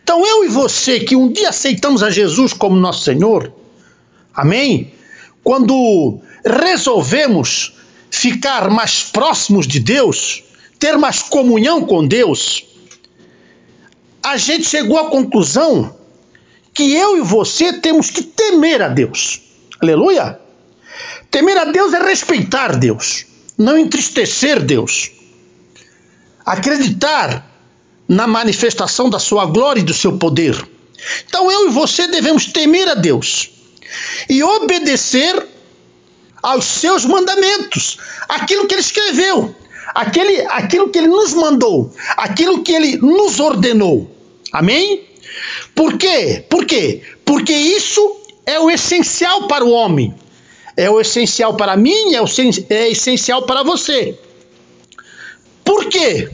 Então 0.09 0.25
eu 0.25 0.43
e 0.43 0.47
você 0.47 0.99
que 1.01 1.15
um 1.15 1.31
dia 1.31 1.49
aceitamos 1.49 2.01
a 2.01 2.09
Jesus 2.09 2.51
como 2.51 2.75
nosso 2.75 3.03
Senhor, 3.03 3.53
amém? 4.33 4.91
Quando 5.43 6.19
resolvemos 6.43 7.75
ficar 8.09 8.71
mais 8.71 9.03
próximos 9.03 9.67
de 9.67 9.79
Deus, 9.79 10.43
ter 10.79 10.97
mais 10.97 11.21
comunhão 11.21 11.85
com 11.85 12.07
Deus, 12.07 12.65
a 14.23 14.35
gente 14.35 14.63
chegou 14.63 14.97
à 14.97 15.11
conclusão 15.11 15.95
que 16.73 16.91
eu 16.91 17.19
e 17.19 17.21
você 17.21 17.73
temos 17.73 18.09
que 18.09 18.23
temer 18.23 18.81
a 18.81 18.87
Deus. 18.87 19.39
Aleluia! 19.79 20.39
Temer 21.29 21.55
a 21.55 21.65
Deus 21.65 21.93
é 21.93 22.03
respeitar 22.03 22.75
Deus. 22.75 23.27
não 23.55 23.77
entristecer 23.77 24.59
Deus. 24.59 25.11
Acreditar 26.43 27.47
na 28.09 28.25
manifestação 28.25 29.07
da 29.07 29.19
sua 29.19 29.45
glória 29.45 29.81
e 29.81 29.83
do 29.83 29.93
seu 29.93 30.17
poder. 30.17 30.67
Então 31.27 31.51
eu 31.51 31.69
e 31.69 31.71
você 31.71 32.07
devemos 32.07 32.47
temer 32.47 32.89
a 32.89 32.95
Deus 32.95 33.51
e 34.27 34.43
obedecer 34.43 35.47
aos 36.41 36.65
seus 36.65 37.05
mandamentos, 37.05 37.97
aquilo 38.27 38.65
que 38.65 38.73
ele 38.73 38.81
escreveu, 38.81 39.55
aquele, 39.93 40.41
aquilo 40.47 40.89
que 40.89 40.97
ele 40.97 41.07
nos 41.07 41.33
mandou, 41.33 41.93
aquilo 42.17 42.63
que 42.63 42.71
ele 42.71 42.97
nos 42.97 43.39
ordenou. 43.39 44.09
Amém? 44.51 45.03
Por 45.75 45.97
quê? 45.97 46.43
Por 46.49 46.65
quê? 46.65 47.01
Porque 47.23 47.53
isso 47.53 48.21
é 48.45 48.59
o 48.59 48.71
essencial 48.71 49.47
para 49.47 49.63
o 49.63 49.69
homem. 49.69 50.15
É 50.75 50.89
o 50.89 50.99
essencial 50.99 51.55
para 51.55 51.75
mim, 51.75 52.15
é, 52.15 52.21
o, 52.21 52.25
é 52.69 52.89
essencial 52.89 53.43
para 53.43 53.63
você. 53.63 54.17
Por 55.63 55.85
quê? 55.89 56.29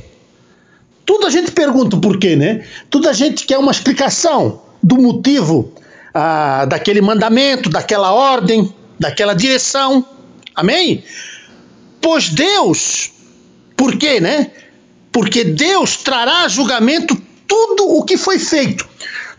Tudo 1.06 1.28
a 1.28 1.30
gente 1.30 1.52
pergunta 1.52 1.98
por 1.98 2.18
quê, 2.18 2.36
né? 2.36 2.66
Tudo 2.90 3.08
a 3.08 3.14
gente 3.14 3.46
quer 3.46 3.58
uma 3.58 3.72
explicação 3.72 4.62
do 4.82 4.98
motivo 4.98 5.72
ah, 6.14 6.66
daquele 6.66 7.02
mandamento, 7.02 7.70
daquela 7.70 8.12
ordem, 8.14 8.74
daquela 9.00 9.34
direção. 9.34 10.06
Amém? 10.56 11.04
Pois 12.02 12.30
Deus, 12.30 13.12
por 13.76 13.98
quê, 13.98 14.20
né? 14.20 14.52
Porque 15.12 15.44
Deus 15.44 15.98
trará 15.98 16.48
julgamento 16.48 17.16
tudo 17.48 17.98
o 17.98 18.04
que 18.04 18.18
foi 18.18 18.40
feito. 18.40 18.88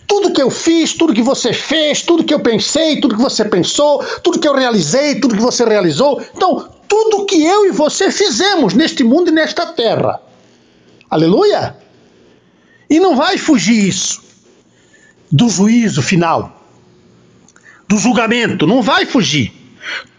Tudo 0.06 0.32
que 0.32 0.40
eu 0.40 0.50
fiz, 0.50 0.92
tudo 0.92 1.12
que 1.12 1.22
você 1.22 1.52
fez, 1.52 2.02
tudo 2.02 2.22
que 2.22 2.32
eu 2.32 2.40
pensei, 2.40 3.00
tudo 3.00 3.16
que 3.16 3.22
você 3.22 3.44
pensou, 3.44 4.04
tudo 4.22 4.38
que 4.38 4.46
eu 4.46 4.54
realizei, 4.54 5.18
tudo 5.18 5.34
que 5.34 5.42
você 5.42 5.64
realizou. 5.64 6.22
Então, 6.34 6.68
tudo 6.86 7.26
que 7.26 7.44
eu 7.44 7.66
e 7.66 7.72
você 7.72 8.10
fizemos 8.10 8.74
neste 8.74 9.02
mundo 9.02 9.30
e 9.30 9.34
nesta 9.34 9.66
terra. 9.66 10.20
Aleluia! 11.08 11.76
E 12.88 13.00
não 13.00 13.16
vai 13.16 13.38
fugir 13.38 13.88
isso 13.88 14.22
do 15.30 15.48
juízo 15.48 16.02
final, 16.02 16.64
do 17.88 17.98
julgamento, 17.98 18.66
não 18.66 18.82
vai 18.82 19.04
fugir. 19.06 19.52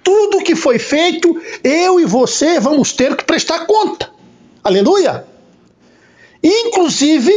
Tudo 0.04 0.44
que 0.44 0.56
foi 0.56 0.80
feito, 0.80 1.42
eu 1.64 2.00
e 2.00 2.06
você 2.06 2.60
vamos 2.60 2.94
ter 2.94 3.16
que 3.16 3.24
prestar 3.26 3.66
conta. 3.66 4.10
Aleluia! 4.64 5.26
Inclusive 6.44 7.32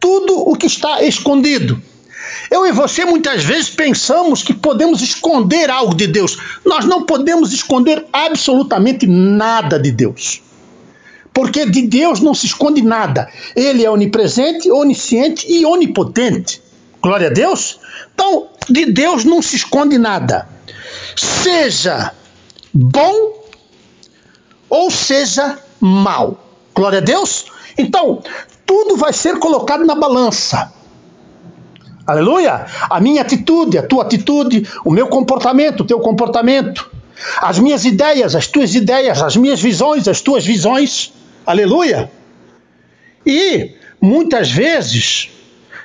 tudo 0.00 0.38
o 0.48 0.56
que 0.56 0.66
está 0.66 1.02
escondido. 1.02 1.80
Eu 2.50 2.66
e 2.66 2.72
você 2.72 3.04
muitas 3.04 3.44
vezes 3.44 3.70
pensamos 3.70 4.42
que 4.42 4.54
podemos 4.54 5.02
esconder 5.02 5.70
algo 5.70 5.94
de 5.94 6.06
Deus. 6.06 6.38
Nós 6.64 6.84
não 6.84 7.04
podemos 7.04 7.52
esconder 7.52 8.04
absolutamente 8.12 9.06
nada 9.06 9.78
de 9.78 9.90
Deus. 9.90 10.42
Porque 11.38 11.66
de 11.66 11.82
Deus 11.82 12.18
não 12.18 12.34
se 12.34 12.46
esconde 12.46 12.82
nada. 12.82 13.28
Ele 13.54 13.84
é 13.84 13.88
onipresente, 13.88 14.72
onisciente 14.72 15.46
e 15.48 15.64
onipotente. 15.64 16.60
Glória 17.00 17.28
a 17.28 17.32
Deus. 17.32 17.78
Então, 18.12 18.48
de 18.68 18.86
Deus 18.86 19.24
não 19.24 19.40
se 19.40 19.54
esconde 19.54 19.98
nada. 19.98 20.48
Seja 21.14 22.12
bom 22.74 23.34
ou 24.68 24.90
seja 24.90 25.60
mal. 25.80 26.44
Glória 26.74 26.98
a 26.98 27.02
Deus. 27.02 27.44
Então, 27.78 28.20
tudo 28.66 28.96
vai 28.96 29.12
ser 29.12 29.38
colocado 29.38 29.86
na 29.86 29.94
balança. 29.94 30.72
Aleluia! 32.04 32.66
A 32.90 32.98
minha 32.98 33.22
atitude, 33.22 33.78
a 33.78 33.82
tua 33.84 34.02
atitude, 34.02 34.68
o 34.84 34.90
meu 34.90 35.06
comportamento, 35.06 35.82
o 35.82 35.86
teu 35.86 36.00
comportamento, 36.00 36.90
as 37.40 37.60
minhas 37.60 37.84
ideias, 37.84 38.34
as 38.34 38.48
tuas 38.48 38.74
ideias, 38.74 39.22
as 39.22 39.36
minhas 39.36 39.60
visões, 39.60 40.08
as 40.08 40.20
tuas 40.20 40.44
visões. 40.44 41.12
Aleluia! 41.46 42.10
E 43.24 43.74
muitas 44.00 44.50
vezes 44.50 45.30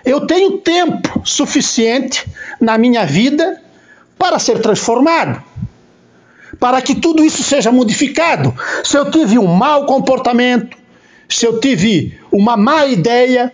eu 0.06 0.28
tenho 0.28 0.58
tempo 0.60 1.22
suficiente 1.24 2.26
na 2.60 2.78
minha 2.78 3.06
vida 3.06 3.62
para 4.18 4.40
ser 4.40 4.60
transformado, 4.60 5.42
para 6.60 6.82
que 6.82 6.96
tudo 6.96 7.24
isso 7.24 7.44
seja 7.44 7.72
modificado. 7.72 8.54
Se 8.84 8.98
eu 8.98 9.10
tive 9.10 9.38
um 9.40 9.48
mau 9.48 9.86
comportamento, 9.86 10.78
se 11.30 11.46
eu 11.46 11.60
tive 11.60 12.18
uma 12.32 12.56
má 12.56 12.86
ideia, 12.86 13.52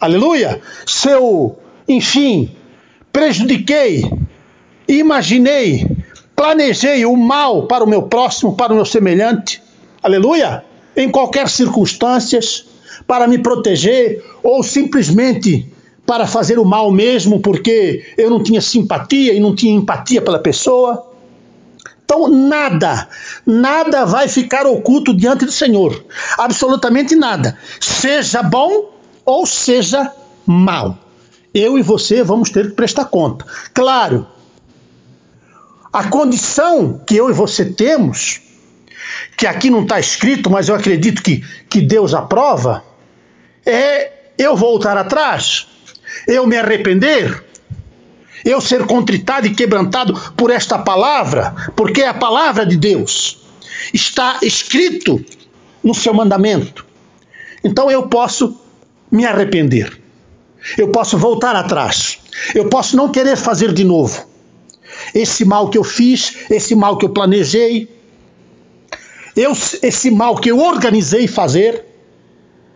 aleluia, 0.00 0.60
se 0.86 1.10
eu, 1.10 1.58
enfim, 1.88 2.54
prejudiquei, 3.12 4.04
imaginei, 4.86 5.86
planejei 6.36 7.04
o 7.04 7.16
mal 7.16 7.66
para 7.66 7.84
o 7.84 7.88
meu 7.88 8.02
próximo, 8.02 8.54
para 8.54 8.72
o 8.72 8.76
meu 8.76 8.84
semelhante, 8.84 9.62
aleluia, 10.02 10.64
em 10.96 11.10
qualquer 11.10 11.48
circunstâncias, 11.48 12.66
para 13.06 13.26
me 13.26 13.38
proteger 13.38 14.24
ou 14.42 14.62
simplesmente 14.62 15.72
para 16.06 16.26
fazer 16.26 16.58
o 16.58 16.64
mal 16.64 16.90
mesmo 16.90 17.40
porque 17.40 18.04
eu 18.18 18.28
não 18.28 18.42
tinha 18.42 18.60
simpatia 18.60 19.32
e 19.32 19.40
não 19.40 19.54
tinha 19.54 19.72
empatia 19.72 20.20
pela 20.20 20.38
pessoa. 20.38 21.08
Então, 22.04 22.28
nada, 22.28 23.08
nada 23.46 24.04
vai 24.04 24.28
ficar 24.28 24.66
oculto 24.66 25.14
diante 25.14 25.44
do 25.44 25.52
Senhor. 25.52 26.04
Absolutamente 26.36 27.14
nada. 27.14 27.56
Seja 27.80 28.42
bom 28.42 28.90
ou 29.24 29.46
seja 29.46 30.12
mal. 30.46 30.98
Eu 31.54 31.78
e 31.78 31.82
você 31.82 32.22
vamos 32.22 32.50
ter 32.50 32.70
que 32.70 32.74
prestar 32.74 33.06
conta. 33.06 33.46
Claro, 33.72 34.26
a 35.92 36.08
condição 36.08 37.00
que 37.06 37.16
eu 37.16 37.30
e 37.30 37.32
você 37.32 37.66
temos, 37.66 38.40
que 39.36 39.46
aqui 39.46 39.70
não 39.70 39.82
está 39.82 39.98
escrito, 39.98 40.50
mas 40.50 40.68
eu 40.68 40.74
acredito 40.74 41.22
que, 41.22 41.44
que 41.68 41.80
Deus 41.80 42.14
aprova, 42.14 42.84
é 43.64 44.10
eu 44.38 44.56
voltar 44.56 44.96
atrás, 44.96 45.66
eu 46.26 46.46
me 46.46 46.56
arrepender, 46.56 47.44
eu 48.44 48.60
ser 48.60 48.86
contritado 48.86 49.46
e 49.46 49.54
quebrantado 49.54 50.14
por 50.36 50.50
esta 50.50 50.78
palavra, 50.78 51.54
porque 51.76 52.02
é 52.02 52.08
a 52.08 52.14
palavra 52.14 52.66
de 52.66 52.76
Deus. 52.76 53.38
Está 53.92 54.38
escrito 54.42 55.24
no 55.82 55.94
seu 55.94 56.12
mandamento. 56.12 56.84
Então 57.64 57.90
eu 57.90 58.08
posso 58.08 58.60
me 59.10 59.24
arrepender. 59.24 60.00
Eu 60.76 60.88
posso 60.88 61.18
voltar 61.18 61.54
atrás. 61.54 62.18
Eu 62.54 62.68
posso 62.68 62.96
não 62.96 63.10
querer 63.10 63.36
fazer 63.36 63.72
de 63.72 63.84
novo. 63.84 64.26
Esse 65.14 65.44
mal 65.44 65.68
que 65.68 65.78
eu 65.78 65.84
fiz, 65.84 66.36
esse 66.50 66.74
mal 66.74 66.96
que 66.96 67.04
eu 67.04 67.10
planejei, 67.10 67.88
eu, 69.36 69.52
esse 69.82 70.10
mal 70.10 70.36
que 70.36 70.50
eu 70.50 70.58
organizei 70.58 71.26
fazer. 71.26 71.84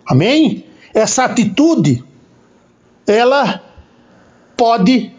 Amém? 0.06 0.64
Essa 0.94 1.24
atitude, 1.24 2.02
ela 3.06 3.62
pode 4.56 5.12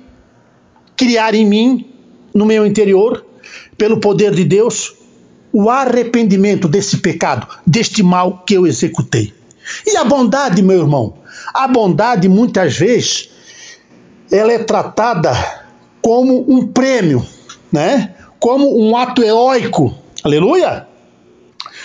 criar 0.95 1.35
em 1.35 1.45
mim, 1.45 1.93
no 2.34 2.45
meu 2.45 2.65
interior, 2.65 3.26
pelo 3.77 3.99
poder 3.99 4.34
de 4.34 4.43
Deus, 4.43 4.95
o 5.53 5.69
arrependimento 5.69 6.68
desse 6.68 6.97
pecado, 6.97 7.47
deste 7.65 8.01
mal 8.01 8.43
que 8.45 8.55
eu 8.55 8.65
executei. 8.65 9.34
E 9.85 9.97
a 9.97 10.03
bondade, 10.03 10.61
meu 10.61 10.80
irmão, 10.80 11.18
a 11.53 11.68
bondade 11.68 12.27
muitas 12.27 12.77
vezes 12.77 13.30
ela 14.31 14.51
é 14.51 14.59
tratada 14.59 15.31
como 16.01 16.45
um 16.51 16.68
prêmio, 16.68 17.26
né? 17.72 18.15
Como 18.39 18.80
um 18.81 18.95
ato 18.95 19.23
heróico. 19.23 19.95
Aleluia! 20.23 20.86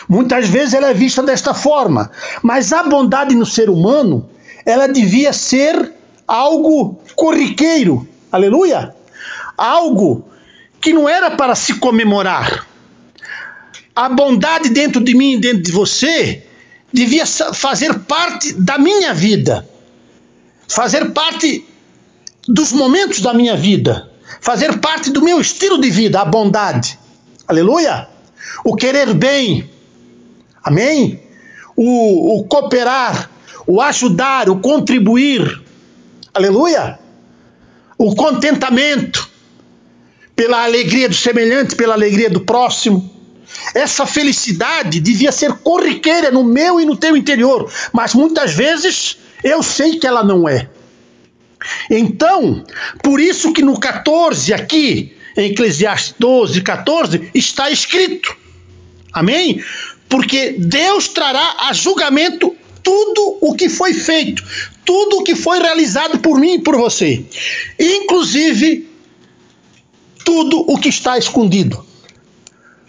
Muitas 0.08 0.48
vezes 0.48 0.74
ela 0.74 0.90
é 0.90 0.94
vista 0.94 1.22
desta 1.22 1.54
forma, 1.54 2.10
mas 2.42 2.72
a 2.72 2.82
bondade 2.82 3.34
no 3.34 3.46
ser 3.46 3.70
humano, 3.70 4.28
ela 4.64 4.86
devia 4.86 5.32
ser 5.32 5.92
algo 6.26 7.00
corriqueiro. 7.14 8.06
Aleluia! 8.30 8.94
algo 9.56 10.28
que 10.80 10.92
não 10.92 11.08
era 11.08 11.30
para 11.30 11.54
se 11.54 11.74
comemorar. 11.74 12.66
A 13.94 14.08
bondade 14.08 14.70
dentro 14.70 15.02
de 15.02 15.14
mim 15.14 15.34
e 15.34 15.40
dentro 15.40 15.62
de 15.62 15.70
você 15.70 16.44
devia 16.92 17.24
fazer 17.26 18.00
parte 18.00 18.52
da 18.54 18.78
minha 18.78 19.14
vida, 19.14 19.68
fazer 20.66 21.10
parte 21.12 21.64
dos 22.48 22.72
momentos 22.72 23.20
da 23.20 23.32
minha 23.32 23.56
vida, 23.56 24.10
fazer 24.40 24.78
parte 24.78 25.10
do 25.10 25.22
meu 25.22 25.40
estilo 25.40 25.80
de 25.80 25.90
vida, 25.90 26.20
a 26.20 26.24
bondade. 26.24 26.98
Aleluia! 27.46 28.08
O 28.64 28.74
querer 28.74 29.14
bem. 29.14 29.70
Amém? 30.62 31.20
O, 31.76 32.38
o 32.38 32.44
cooperar, 32.44 33.30
o 33.66 33.80
ajudar, 33.80 34.48
o 34.48 34.60
contribuir. 34.60 35.62
Aleluia! 36.34 36.98
O 37.98 38.14
contentamento 38.14 39.30
pela 40.34 40.64
alegria 40.64 41.08
do 41.08 41.14
semelhante, 41.14 41.76
pela 41.76 41.94
alegria 41.94 42.30
do 42.30 42.40
próximo. 42.40 43.10
Essa 43.74 44.06
felicidade 44.06 44.98
devia 44.98 45.30
ser 45.30 45.52
corriqueira 45.58 46.30
no 46.30 46.42
meu 46.42 46.80
e 46.80 46.84
no 46.84 46.96
teu 46.96 47.16
interior, 47.16 47.70
mas 47.92 48.14
muitas 48.14 48.54
vezes 48.54 49.18
eu 49.44 49.62
sei 49.62 49.98
que 49.98 50.06
ela 50.06 50.24
não 50.24 50.48
é. 50.48 50.68
Então, 51.90 52.64
por 53.02 53.20
isso 53.20 53.52
que 53.52 53.62
no 53.62 53.78
14 53.78 54.52
aqui, 54.52 55.16
em 55.36 55.50
Eclesiastes 55.50 56.14
12, 56.18 56.60
14, 56.62 57.30
está 57.34 57.70
escrito: 57.70 58.36
Amém? 59.12 59.62
Porque 60.12 60.56
Deus 60.58 61.08
trará 61.08 61.56
a 61.60 61.72
julgamento 61.72 62.54
tudo 62.82 63.38
o 63.40 63.54
que 63.54 63.70
foi 63.70 63.94
feito, 63.94 64.44
tudo 64.84 65.20
o 65.20 65.24
que 65.24 65.34
foi 65.34 65.58
realizado 65.58 66.18
por 66.18 66.38
mim 66.38 66.56
e 66.56 66.58
por 66.58 66.76
você, 66.76 67.24
inclusive 67.80 68.86
tudo 70.22 70.70
o 70.70 70.76
que 70.76 70.90
está 70.90 71.16
escondido. 71.16 71.82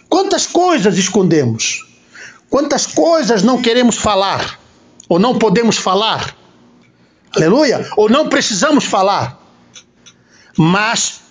Quantas 0.06 0.46
coisas 0.46 0.98
escondemos? 0.98 1.86
Quantas 2.50 2.84
coisas 2.84 3.42
não 3.42 3.62
queremos 3.62 3.96
falar? 3.96 4.60
Ou 5.08 5.18
não 5.18 5.38
podemos 5.38 5.78
falar? 5.78 6.36
Aleluia! 7.34 7.88
Ou 7.96 8.10
não 8.10 8.28
precisamos 8.28 8.84
falar? 8.84 9.40
Mas 10.58 11.22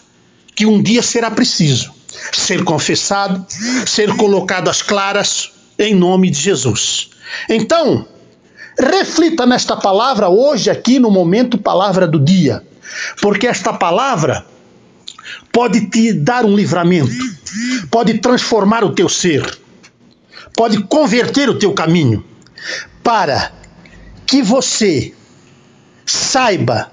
que 0.56 0.66
um 0.66 0.82
dia 0.82 1.04
será 1.04 1.30
preciso 1.30 1.94
ser 2.32 2.64
confessado, 2.64 3.46
ser 3.86 4.16
colocado 4.18 4.70
às 4.70 4.82
claras 4.82 5.53
em 5.78 5.96
nome 5.96 6.30
de 6.30 6.40
Jesus. 6.40 7.10
Então, 7.50 8.08
reflita 8.80 9.46
nesta 9.46 9.76
palavra 9.76 10.30
hoje, 10.30 10.70
aqui 10.70 11.00
no 11.00 11.12
momento, 11.12 11.58
palavra 11.58 12.08
do 12.08 12.20
dia, 12.20 12.64
porque 13.22 13.48
esta 13.48 13.74
palavra 13.74 14.46
pode 15.52 15.88
te 15.90 16.14
dar 16.14 16.46
um 16.46 16.56
livramento, 16.56 17.12
pode 17.90 18.20
transformar 18.20 18.84
o 18.84 18.94
teu 18.94 19.10
ser, 19.10 19.58
pode 20.56 20.82
converter 20.84 21.50
o 21.50 21.58
teu 21.58 21.74
caminho, 21.74 22.24
para 23.04 23.52
que 24.26 24.42
você 24.42 25.14
saiba 26.06 26.92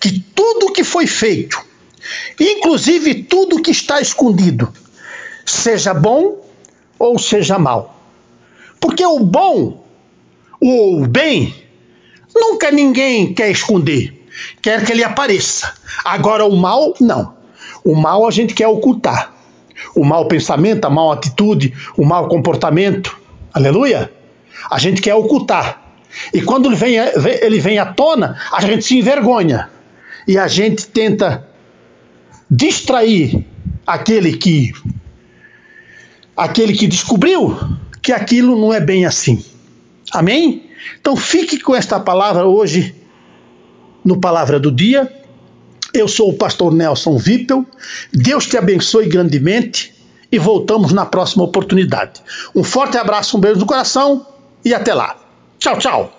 que 0.00 0.20
tudo 0.34 0.72
que 0.72 0.84
foi 0.84 1.06
feito, 1.06 1.60
inclusive 2.38 3.24
tudo 3.24 3.62
que 3.62 3.70
está 3.70 4.00
escondido, 4.00 4.72
seja 5.44 5.94
bom 5.94 6.40
ou 6.98 7.18
seja 7.18 7.58
mal. 7.58 8.01
Porque 8.82 9.06
o 9.06 9.20
bom, 9.20 9.84
o 10.60 11.06
bem, 11.06 11.54
nunca 12.34 12.68
ninguém 12.72 13.32
quer 13.32 13.48
esconder, 13.48 14.26
quer 14.60 14.84
que 14.84 14.90
ele 14.90 15.04
apareça. 15.04 15.72
Agora 16.04 16.44
o 16.44 16.56
mal, 16.56 16.92
não. 17.00 17.32
O 17.84 17.94
mal 17.94 18.26
a 18.26 18.30
gente 18.32 18.54
quer 18.54 18.66
ocultar. 18.66 19.32
O 19.94 20.04
mau 20.04 20.26
pensamento, 20.26 20.84
a 20.84 20.90
mau 20.90 21.12
atitude, 21.12 21.72
o 21.96 22.04
mau 22.04 22.26
comportamento. 22.26 23.16
Aleluia? 23.54 24.12
A 24.68 24.80
gente 24.80 25.00
quer 25.00 25.14
ocultar. 25.14 25.80
E 26.34 26.42
quando 26.42 26.66
ele 26.66 26.76
vem, 26.76 26.96
ele 27.40 27.60
vem 27.60 27.78
à 27.78 27.86
tona, 27.86 28.36
a 28.50 28.60
gente 28.60 28.84
se 28.84 28.98
envergonha. 28.98 29.70
E 30.26 30.36
a 30.36 30.48
gente 30.48 30.88
tenta 30.88 31.48
distrair 32.50 33.46
aquele 33.86 34.36
que 34.36 34.72
aquele 36.36 36.72
que 36.72 36.86
descobriu 36.88 37.56
que 38.02 38.12
aquilo 38.12 38.60
não 38.60 38.74
é 38.74 38.80
bem 38.80 39.06
assim. 39.06 39.42
Amém? 40.12 40.68
Então 41.00 41.16
fique 41.16 41.58
com 41.60 41.74
esta 41.74 42.00
palavra 42.00 42.44
hoje 42.44 42.94
no 44.04 44.20
palavra 44.20 44.58
do 44.58 44.70
dia. 44.70 45.10
Eu 45.94 46.08
sou 46.08 46.30
o 46.30 46.34
pastor 46.34 46.74
Nelson 46.74 47.16
Vippel. 47.16 47.64
Deus 48.12 48.46
te 48.46 48.56
abençoe 48.56 49.08
grandemente 49.08 49.94
e 50.30 50.38
voltamos 50.38 50.92
na 50.92 51.06
próxima 51.06 51.44
oportunidade. 51.44 52.20
Um 52.54 52.64
forte 52.64 52.96
abraço, 52.96 53.36
um 53.36 53.40
beijo 53.40 53.60
no 53.60 53.66
coração 53.66 54.26
e 54.64 54.74
até 54.74 54.92
lá. 54.92 55.16
Tchau, 55.58 55.78
tchau. 55.78 56.12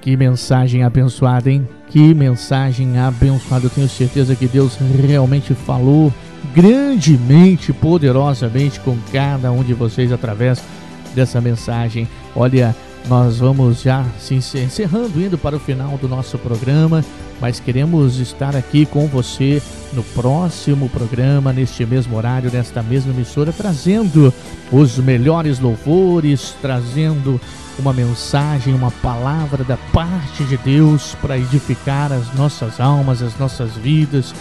Que 0.00 0.16
mensagem 0.16 0.84
abençoada, 0.84 1.50
hein? 1.50 1.66
Que 1.88 2.12
mensagem 2.12 2.98
abençoada. 2.98 3.66
Eu 3.66 3.70
tenho 3.70 3.88
certeza 3.88 4.36
que 4.36 4.46
Deus 4.46 4.76
realmente 4.76 5.54
falou 5.54 6.12
grandemente, 6.52 7.72
poderosamente 7.72 8.80
com 8.80 8.96
cada 9.12 9.50
um 9.52 9.62
de 9.62 9.74
vocês 9.74 10.12
através 10.12 10.62
dessa 11.14 11.40
mensagem. 11.40 12.08
Olha, 12.34 12.74
nós 13.08 13.38
vamos 13.38 13.82
já 13.82 14.04
se 14.18 14.34
encerrando, 14.34 15.20
indo 15.20 15.36
para 15.36 15.56
o 15.56 15.60
final 15.60 15.98
do 15.98 16.08
nosso 16.08 16.38
programa, 16.38 17.04
mas 17.40 17.60
queremos 17.60 18.18
estar 18.18 18.56
aqui 18.56 18.86
com 18.86 19.06
você 19.06 19.62
no 19.92 20.02
próximo 20.02 20.88
programa, 20.88 21.52
neste 21.52 21.84
mesmo 21.84 22.16
horário, 22.16 22.50
nesta 22.50 22.82
mesma 22.82 23.12
emissora, 23.12 23.52
trazendo 23.52 24.32
os 24.72 24.96
melhores 24.98 25.58
louvores, 25.58 26.54
trazendo 26.62 27.40
uma 27.78 27.92
mensagem, 27.92 28.74
uma 28.74 28.90
palavra 28.90 29.64
da 29.64 29.76
parte 29.76 30.44
de 30.44 30.56
Deus 30.56 31.14
para 31.20 31.36
edificar 31.36 32.12
as 32.12 32.32
nossas 32.34 32.80
almas, 32.80 33.20
as 33.20 33.38
nossas 33.38 33.72
vidas, 33.72 34.34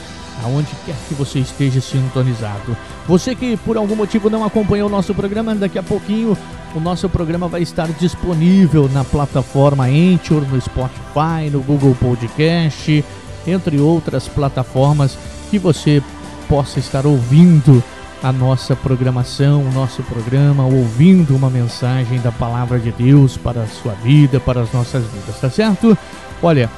aonde 0.43 0.69
quer 0.85 0.95
que 1.07 1.13
você 1.13 1.39
esteja 1.39 1.81
sintonizado. 1.81 2.75
Você 3.07 3.35
que 3.35 3.57
por 3.57 3.77
algum 3.77 3.95
motivo 3.95 4.29
não 4.29 4.43
acompanhou 4.43 4.87
o 4.87 4.91
nosso 4.91 5.13
programa, 5.13 5.53
daqui 5.53 5.77
a 5.77 5.83
pouquinho 5.83 6.37
o 6.75 6.79
nosso 6.79 7.07
programa 7.07 7.47
vai 7.47 7.61
estar 7.61 7.87
disponível 7.87 8.89
na 8.89 9.03
plataforma 9.03 9.85
Anchor, 9.85 10.41
no 10.41 10.59
Spotify, 10.59 11.49
no 11.51 11.61
Google 11.61 11.95
Podcast, 11.99 13.05
entre 13.45 13.79
outras 13.79 14.27
plataformas 14.27 15.17
que 15.51 15.59
você 15.59 16.01
possa 16.47 16.79
estar 16.79 17.05
ouvindo 17.05 17.83
a 18.23 18.31
nossa 18.31 18.75
programação, 18.75 19.61
o 19.61 19.71
nosso 19.73 20.01
programa, 20.03 20.65
ouvindo 20.65 21.35
uma 21.35 21.49
mensagem 21.49 22.19
da 22.21 22.31
palavra 22.31 22.79
de 22.79 22.91
Deus 22.91 23.35
para 23.35 23.63
a 23.63 23.67
sua 23.67 23.93
vida, 23.95 24.39
para 24.39 24.61
as 24.61 24.71
nossas 24.71 25.03
vidas, 25.03 25.39
tá 25.41 25.49
certo? 25.49 25.97
Olha, 26.41 26.69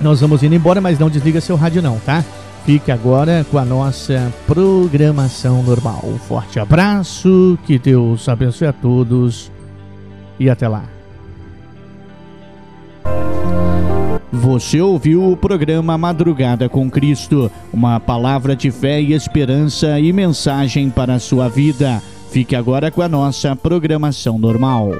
nós 0.00 0.20
vamos 0.20 0.42
indo 0.42 0.54
embora, 0.54 0.80
mas 0.80 0.98
não 0.98 1.08
desliga 1.08 1.40
seu 1.40 1.54
rádio 1.54 1.80
não, 1.80 1.98
tá? 2.00 2.24
Fique 2.64 2.92
agora 2.92 3.44
com 3.50 3.58
a 3.58 3.64
nossa 3.64 4.32
programação 4.46 5.62
normal. 5.64 6.00
Um 6.04 6.16
forte 6.16 6.60
abraço, 6.60 7.58
que 7.66 7.76
Deus 7.76 8.28
abençoe 8.28 8.68
a 8.68 8.72
todos 8.72 9.50
e 10.38 10.48
até 10.48 10.68
lá. 10.68 10.84
Você 14.30 14.80
ouviu 14.80 15.30
o 15.30 15.36
programa 15.36 15.98
Madrugada 15.98 16.68
com 16.68 16.90
Cristo, 16.90 17.50
uma 17.72 18.00
palavra 18.00 18.56
de 18.56 18.70
fé 18.70 19.00
e 19.00 19.12
esperança 19.12 20.00
e 20.00 20.12
mensagem 20.12 20.88
para 20.88 21.14
a 21.14 21.20
sua 21.20 21.48
vida. 21.48 22.00
Fique 22.30 22.56
agora 22.56 22.90
com 22.90 23.02
a 23.02 23.08
nossa 23.08 23.54
programação 23.54 24.38
normal. 24.38 24.92